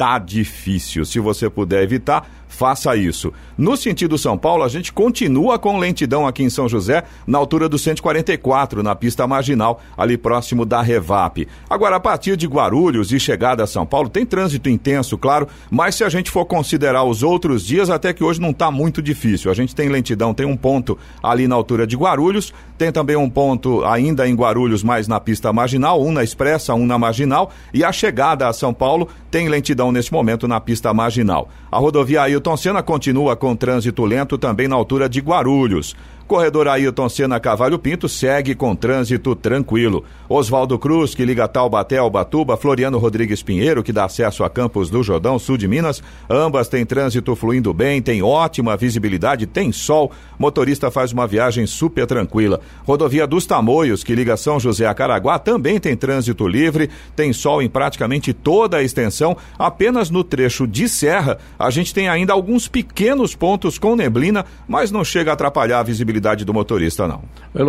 [0.00, 1.04] tá difícil.
[1.04, 3.32] Se você puder evitar, faça isso.
[3.56, 7.68] No sentido São Paulo, a gente continua com lentidão aqui em São José, na altura
[7.68, 11.46] do 144, na pista marginal, ali próximo da Revap.
[11.68, 15.94] Agora, a partir de Guarulhos e chegada a São Paulo, tem trânsito intenso, claro, mas
[15.94, 19.50] se a gente for considerar os outros dias, até que hoje não está muito difícil.
[19.50, 23.28] A gente tem lentidão, tem um ponto ali na altura de Guarulhos, tem também um
[23.28, 27.84] ponto ainda em Guarulhos, mais na pista marginal, um na expressa, um na marginal, e
[27.84, 31.48] a chegada a São Paulo tem lentidão neste momento na pista marginal.
[31.70, 35.94] A rodovia Ailton Senna continua com trânsito lento também na altura de Guarulhos.
[36.30, 40.04] Corredor Ailton Senna Cavalho Pinto segue com trânsito tranquilo.
[40.28, 44.88] Oswaldo Cruz, que liga Taubaté ao Batuba, Floriano Rodrigues Pinheiro, que dá acesso a Campos
[44.88, 46.00] do Jordão, sul de Minas,
[46.30, 52.06] ambas têm trânsito fluindo bem, tem ótima visibilidade, tem sol, motorista faz uma viagem super
[52.06, 52.60] tranquila.
[52.84, 57.60] Rodovia dos Tamoios, que liga São José a Caraguá, também tem trânsito livre, tem sol
[57.60, 62.68] em praticamente toda a extensão, apenas no trecho de serra a gente tem ainda alguns
[62.68, 67.22] pequenos pontos com neblina, mas não chega a atrapalhar a visibilidade do motorista, não.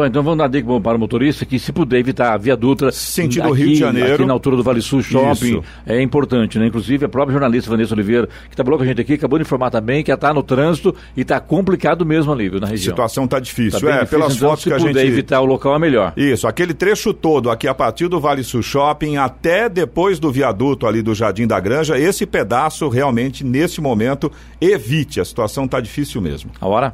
[0.06, 3.48] Então vamos dar dica para o motorista que se puder evitar a Via Dutra Sentido
[3.48, 4.14] aqui, Rio de Janeiro.
[4.16, 5.64] aqui na altura do Vale Sul Shopping, Isso.
[5.86, 6.68] é importante, né?
[6.68, 9.72] Inclusive a própria jornalista Vanessa Oliveira, que trabalhou com a gente aqui, acabou de informar
[9.72, 12.92] também que está no trânsito e está complicado mesmo ali, viu, na A região.
[12.92, 13.80] situação tá difícil.
[13.80, 15.08] Tá é, difícil, pelas então, fotos se que a puder gente.
[15.12, 16.14] evitar o local é melhor.
[16.16, 20.86] Isso, aquele trecho todo aqui a partir do Vale Sul Shopping até depois do viaduto
[20.86, 25.20] ali do Jardim da Granja, esse pedaço realmente nesse momento evite.
[25.20, 26.52] A situação tá difícil mesmo.
[26.60, 26.94] A hora?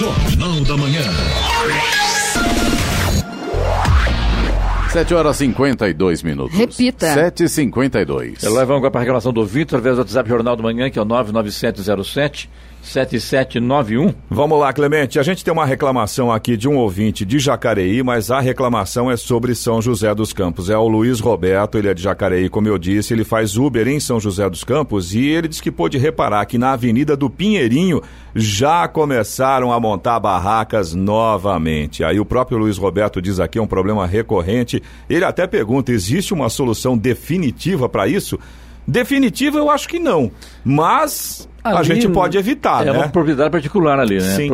[4.91, 6.57] 7 horas e 52 minutos.
[6.57, 7.15] Repita.
[7.15, 8.43] 7h52.
[8.43, 10.99] Eu levo agora para a reclamação do ouvinte através do WhatsApp Jornal do Manhã, que
[10.99, 12.49] é o 99707
[12.81, 14.13] 7791.
[14.29, 15.19] Vamos lá, Clemente.
[15.19, 19.15] A gente tem uma reclamação aqui de um ouvinte de Jacareí, mas a reclamação é
[19.15, 20.69] sobre São José dos Campos.
[20.69, 23.99] É o Luiz Roberto, ele é de Jacareí, como eu disse, ele faz Uber em
[23.99, 28.01] São José dos Campos e ele disse que pôde reparar que na Avenida do Pinheirinho
[28.35, 32.03] já começaram a montar barracas novamente.
[32.03, 34.81] Aí o próprio Luiz Roberto diz aqui é um problema recorrente.
[35.09, 38.39] Ele até pergunta: existe uma solução definitiva para isso?
[38.87, 40.31] Definitiva eu acho que não,
[40.63, 42.97] mas a Ali, gente pode evitar, É né?
[42.97, 44.35] uma propriedade particular ali, né?
[44.35, 44.49] Sim.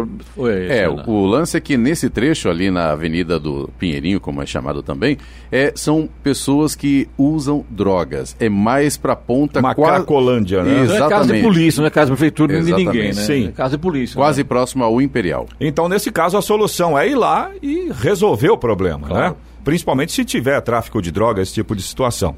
[0.69, 4.45] É, o, o lance é que nesse trecho ali na Avenida do Pinheirinho, como é
[4.45, 5.17] chamado também,
[5.49, 8.35] é, são pessoas que usam drogas.
[8.39, 10.71] É mais pra ponta Uma quase- Cracolândia, né?
[10.73, 11.43] Não é casa de Exatamente.
[11.43, 12.93] polícia, não é casa de prefeitura nem de Exatamente.
[12.97, 13.21] ninguém, né?
[13.23, 13.47] Sim.
[13.47, 14.15] É casa de polícia.
[14.17, 14.47] Quase né?
[14.47, 15.47] próximo ao Imperial.
[15.61, 19.29] Então, nesse caso, a solução é ir lá e resolver o problema, Claro.
[19.29, 19.35] né?
[19.63, 22.35] Principalmente se tiver tráfico de drogas, esse tipo de situação.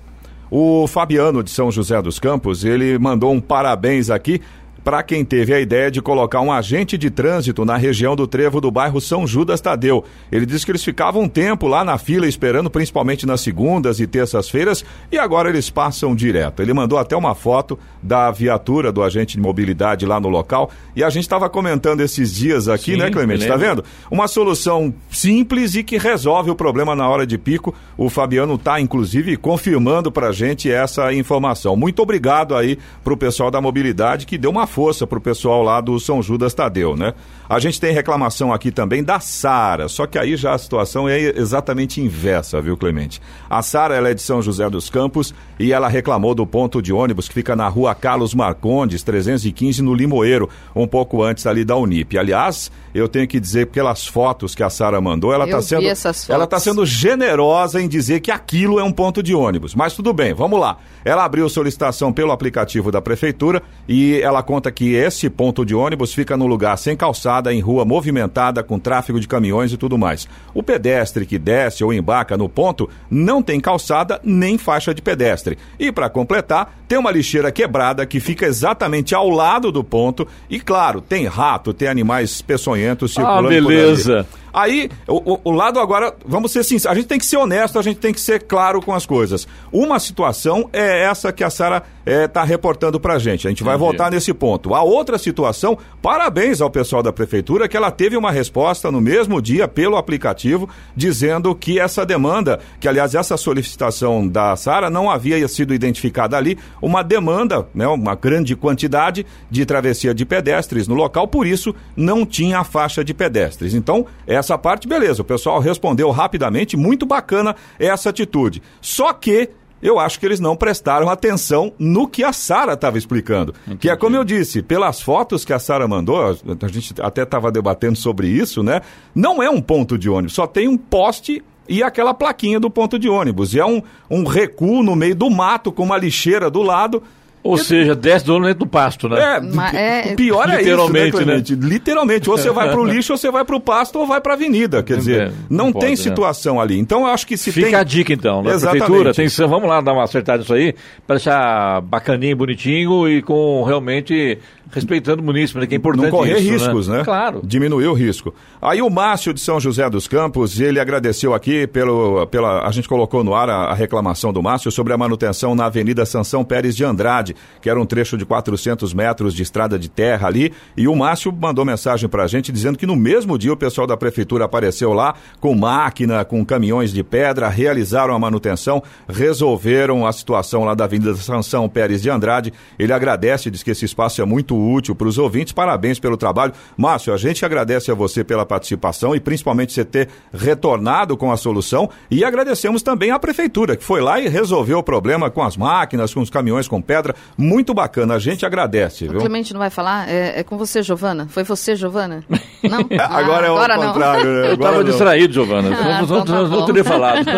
[0.52, 4.42] O Fabiano de São José dos Campos, ele mandou um parabéns aqui
[4.84, 8.62] para quem teve a ideia de colocar um agente de trânsito na região do trevo
[8.62, 10.04] do bairro São Judas Tadeu.
[10.32, 14.08] Ele disse que eles ficavam um tempo lá na fila esperando, principalmente nas segundas e
[14.08, 16.62] terças-feiras, e agora eles passam direto.
[16.62, 21.04] Ele mandou até uma foto da viatura do agente de mobilidade lá no local, e
[21.04, 23.42] a gente estava comentando esses dias aqui, Sim, né, Clemente?
[23.44, 23.84] me Tá lembro.
[23.84, 23.86] vendo?
[24.12, 27.74] Uma solução simples e que resolve o problema na hora de pico.
[27.98, 31.76] O Fabiano está, inclusive, confirmando para a gente essa informação.
[31.76, 35.62] Muito obrigado aí para o pessoal da mobilidade que deu uma força para o pessoal
[35.64, 37.14] lá do São Judas Tadeu, né?
[37.50, 41.20] A gente tem reclamação aqui também da Sara, só que aí já a situação é
[41.20, 43.20] exatamente inversa, viu, Clemente?
[43.50, 46.94] A Sara, ela é de São José dos Campos e ela reclamou do ponto de
[46.94, 51.76] ônibus que fica na rua Carlos Marcondes, 315, no Limoeiro, um pouco antes ali da
[51.76, 52.20] Unip.
[52.20, 55.84] Aliás, eu tenho que dizer, pelas fotos que a Sara mandou, ela está sendo.
[56.30, 59.74] Ela está sendo generosa em dizer que aquilo é um ponto de ônibus.
[59.74, 60.78] Mas tudo bem, vamos lá.
[61.04, 66.14] Ela abriu solicitação pelo aplicativo da prefeitura e ela conta que esse ponto de ônibus
[66.14, 70.28] fica no lugar sem calçada, em rua movimentada, com tráfego de caminhões e tudo mais.
[70.54, 75.58] O pedestre que desce ou embarca no ponto não tem calçada nem faixa de pedestre.
[75.80, 80.60] E para completar, tem uma lixeira quebrada que fica exatamente ao lado do ponto e
[80.60, 83.66] claro, tem rato, tem animais peçonhentos circulando por ali.
[83.66, 84.28] beleza.
[84.54, 87.78] Aí, o, o- o lado agora, vamos ser sinceros, a gente tem que ser honesto,
[87.78, 89.48] a gente tem que ser claro com as coisas.
[89.72, 93.46] Uma situação é essa que a Sara está reportando pra gente.
[93.48, 93.86] A gente vai Entendi.
[93.88, 94.74] voltar nesse ponto.
[94.74, 99.40] A outra situação, parabéns ao pessoal da prefeitura, que ela teve uma resposta no mesmo
[99.42, 105.48] dia pelo aplicativo, dizendo que essa demanda, que aliás essa solicitação da Sara não havia
[105.48, 111.28] sido identificada ali, uma demanda, né, uma grande quantidade de travessia de pedestres no local,
[111.28, 113.74] por isso não tinha a faixa de pedestres.
[113.74, 114.06] Então,
[114.40, 118.62] essa parte, beleza, o pessoal respondeu rapidamente, muito bacana essa atitude.
[118.82, 119.50] Só que
[119.82, 123.54] eu acho que eles não prestaram atenção no que a Sara estava explicando.
[123.80, 126.20] Que é como eu disse, pelas fotos que a Sara mandou,
[126.62, 128.82] a gente até estava debatendo sobre isso, né?
[129.16, 132.98] Não é um ponto de ônibus, só tem um poste e aquela plaquinha do ponto
[132.98, 133.54] de ônibus.
[133.54, 137.04] E é um, um recuo no meio do mato com uma lixeira do lado.
[137.42, 139.38] Ou seja, desce do dentro do pasto, né?
[139.38, 141.56] É, Mas é- pior é Literalmente, isso, né, Clemente?
[141.56, 142.30] Literalmente.
[142.30, 144.84] Ou você vai pro lixo, ou você vai pro pasto, ou vai pra avenida.
[144.84, 145.96] Quer dizer, É, não, não tem pode, né?
[145.96, 146.78] situação ali.
[146.78, 147.76] Então, eu acho que se Fica tem...
[147.76, 148.80] a dica então, da Exatamente.
[148.84, 150.76] prefeitura, atenção, vamos lá dar uma acertada nisso aí,
[151.08, 154.38] para deixar bacaninho, bonitinho e com realmente
[154.72, 157.04] respeitando o munícipe, né, que é importante Não correr isso, riscos, né?
[157.04, 157.42] Claro.
[157.44, 158.34] Diminuir o risco.
[158.62, 162.68] Aí o Márcio de São José dos Campos, ele agradeceu aqui pelo, pela.
[162.68, 166.06] A gente colocou no ar a, a reclamação do Márcio sobre a manutenção na Avenida
[166.06, 170.28] Sansão Pérez de Andrade, que era um trecho de 400 metros de estrada de terra
[170.28, 170.54] ali.
[170.78, 173.98] E o Márcio mandou mensagem pra gente dizendo que no mesmo dia o pessoal da
[173.98, 180.64] prefeitura apareceu lá com máquina, com caminhões de pedra, realizaram a manutenção, resolveram a situação
[180.64, 182.54] lá da Avenida Sansão Pérez de Andrade.
[182.78, 185.54] Ele agradece, diz que esse espaço é muito útil para os ouvintes.
[185.54, 186.54] Parabéns pelo trabalho.
[186.78, 191.38] Márcio, a gente agradece a você pela participação e principalmente você ter retornado com a
[191.38, 191.90] solução.
[192.10, 196.14] E agradecemos também à prefeitura, que foi lá e resolveu o problema com as máquinas,
[196.14, 197.16] com os caminhões com pedra.
[197.38, 198.16] Muito bacana.
[198.16, 199.20] A gente agradece, O viu?
[199.20, 200.10] Clemente não vai falar?
[200.10, 201.28] É, é com você, Giovana?
[201.30, 202.24] Foi você, Giovana?
[202.64, 202.80] Não?
[203.00, 203.94] Agora é o Ah, agora não.
[203.94, 204.50] contrário, né?
[204.50, 204.84] Eu estava não.
[204.84, 205.70] distraído, Giovana.
[205.78, 206.66] Ah, não, então tá não- não bom.
[206.66, 207.26] teria falado.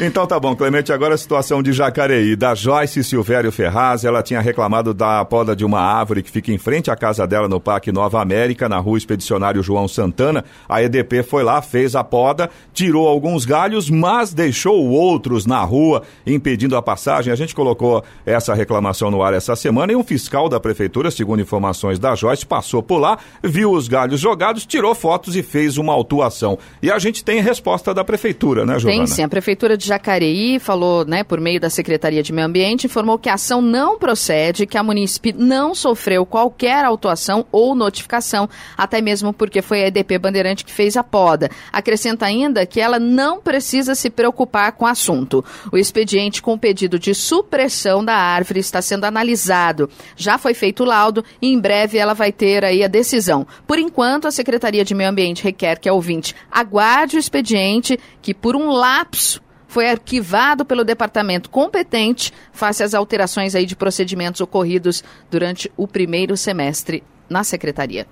[0.00, 4.40] Então tá bom, Clemente, agora a situação de Jacareí, da Joyce Silvério Ferraz, ela tinha
[4.40, 7.92] reclamado da poda de uma árvore que fica em frente à casa dela no Parque
[7.92, 10.44] Nova América, na rua Expedicionário João Santana.
[10.68, 16.02] A EDP foi lá, fez a poda, tirou alguns galhos, mas deixou outros na rua,
[16.26, 17.32] impedindo a passagem.
[17.32, 21.40] A gente colocou essa reclamação no ar essa semana e um fiscal da prefeitura, segundo
[21.40, 25.92] informações da Joyce, passou por lá, viu os galhos jogados, tirou fotos e fez uma
[25.92, 26.58] autuação.
[26.82, 29.04] E a gente tem resposta da prefeitura, né, Giovana?
[29.04, 29.22] Tem sim.
[29.22, 33.28] A Prefeitura de Jacareí falou, né, por meio da Secretaria de Meio Ambiente, informou que
[33.28, 39.32] a ação não procede, que a munícipe não sofreu qualquer autuação ou notificação, até mesmo
[39.32, 41.50] porque foi a EDP Bandeirante que fez a poda.
[41.72, 45.44] Acrescenta ainda que ela não precisa se preocupar com o assunto.
[45.72, 49.90] O expediente com o pedido de supressão da árvore está sendo analisado.
[50.16, 53.46] Já foi feito o laudo e em breve ela vai ter aí a decisão.
[53.66, 58.34] Por enquanto, a Secretaria de Meio Ambiente requer que a ouvinte aguarde o expediente que,
[58.34, 65.04] por um lapso, foi arquivado pelo departamento competente face às alterações aí de procedimentos ocorridos
[65.30, 68.06] durante o primeiro semestre na secretaria.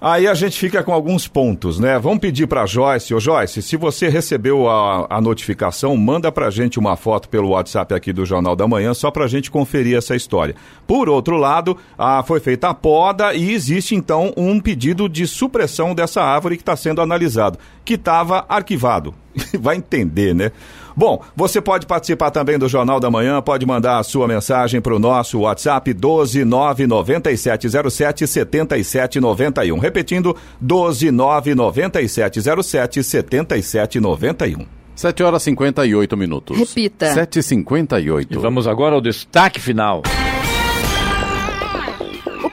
[0.00, 1.98] Aí a gente fica com alguns pontos, né?
[1.98, 6.78] Vamos pedir para Joyce, ô Joyce, se você recebeu a, a notificação, manda pra gente
[6.78, 10.54] uma foto pelo WhatsApp aqui do Jornal da Manhã, só pra gente conferir essa história.
[10.86, 15.96] Por outro lado, a, foi feita a poda e existe então um pedido de supressão
[15.96, 19.12] dessa árvore que está sendo analisado, que estava arquivado.
[19.58, 20.52] Vai entender, né?
[20.98, 24.92] Bom, você pode participar também do Jornal da Manhã, pode mandar a sua mensagem para
[24.92, 29.78] o nosso WhatsApp 1299707 7791.
[29.78, 34.66] Repetindo, 1299707 7791.
[34.96, 36.58] 7 horas e 58 minutos.
[36.58, 37.14] Repita.
[37.14, 38.32] 7h58.
[38.32, 40.02] E vamos agora ao destaque final.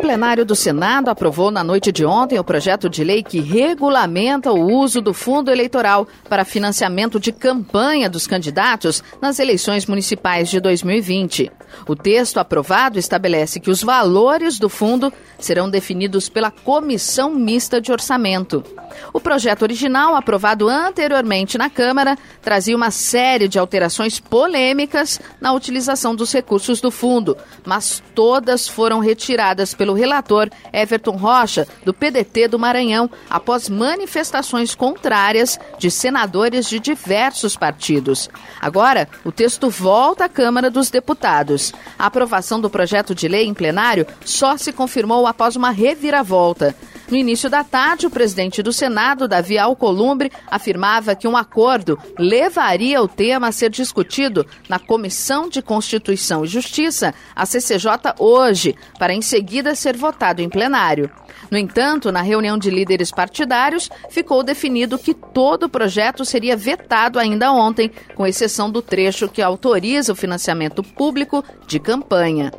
[0.05, 4.71] Plenário do Senado aprovou na noite de ontem o projeto de lei que regulamenta o
[4.71, 11.51] uso do fundo eleitoral para financiamento de campanha dos candidatos nas eleições municipais de 2020.
[11.87, 17.91] O texto aprovado estabelece que os valores do fundo serão definidos pela Comissão Mista de
[17.91, 18.63] Orçamento.
[19.11, 26.15] O projeto original, aprovado anteriormente na Câmara, trazia uma série de alterações polêmicas na utilização
[26.15, 27.35] dos recursos do fundo,
[27.65, 35.59] mas todas foram retiradas pelo relator Everton Rocha, do PDT do Maranhão, após manifestações contrárias
[35.79, 38.29] de senadores de diversos partidos.
[38.61, 41.73] Agora, o texto volta à Câmara dos Deputados.
[41.97, 46.75] A aprovação do projeto de lei em plenário só se confirmou após uma reviravolta.
[47.09, 53.01] No início da tarde, o presidente do Senado, Davi Alcolumbre, afirmava que um acordo levaria
[53.01, 59.13] o tema a ser discutido na Comissão de Constituição e Justiça, a CCJ, hoje, para
[59.13, 61.11] em seguida ser votado em plenário.
[61.51, 67.19] No entanto, na reunião de líderes partidários, ficou definido que todo o projeto seria vetado
[67.19, 72.51] ainda ontem, com exceção do trecho que autoriza o financiamento público de campanha.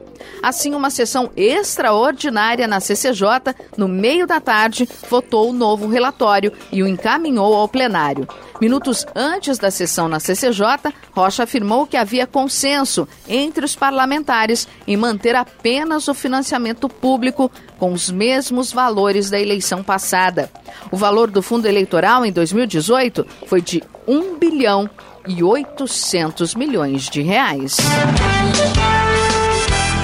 [0.42, 6.82] Assim, uma sessão extraordinária na CCJ, no meio da tarde, votou o novo relatório e
[6.82, 8.26] o encaminhou ao plenário.
[8.60, 14.96] Minutos antes da sessão na CCJ, Rocha afirmou que havia consenso entre os parlamentares em
[14.96, 20.50] manter apenas o financiamento público com os mesmos valores da eleição passada.
[20.90, 24.88] O valor do fundo eleitoral em 2018 foi de 1 bilhão
[25.26, 27.76] e 800 milhões de reais.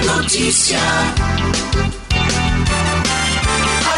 [0.05, 0.77] Notícia.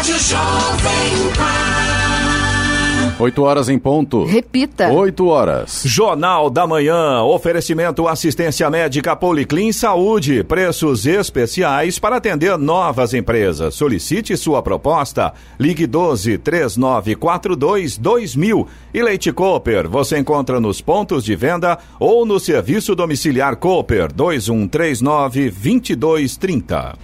[0.06, 3.16] Rádio Jovem Pan.
[3.18, 4.24] 8 horas em ponto.
[4.24, 4.88] Repita.
[4.88, 5.82] 8 horas.
[5.84, 7.22] Jornal da Manhã.
[7.22, 10.44] Oferecimento assistência médica Policlin Saúde.
[10.44, 13.74] Preços especiais para atender novas empresas.
[13.74, 15.34] Solicite sua proposta.
[15.58, 18.68] Ligue 12 3942 2000.
[18.94, 19.88] E Leite Cooper.
[19.88, 26.94] Você encontra nos pontos de venda ou no serviço domiciliar Cooper 2139 2230.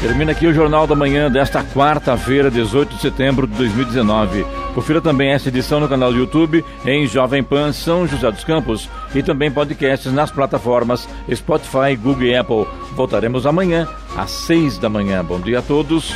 [0.00, 4.44] Termina aqui o Jornal da Manhã desta quarta-feira, 18 de setembro de 2019.
[4.74, 8.90] Confira também essa edição no canal do YouTube em Jovem Pan São José dos Campos
[9.14, 12.66] e também podcasts nas plataformas Spotify, Google e Apple.
[12.94, 15.24] Voltaremos amanhã às seis da manhã.
[15.24, 16.14] Bom dia a todos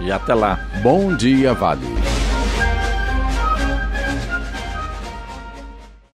[0.00, 0.58] e até lá.
[0.82, 2.21] Bom dia, Vale.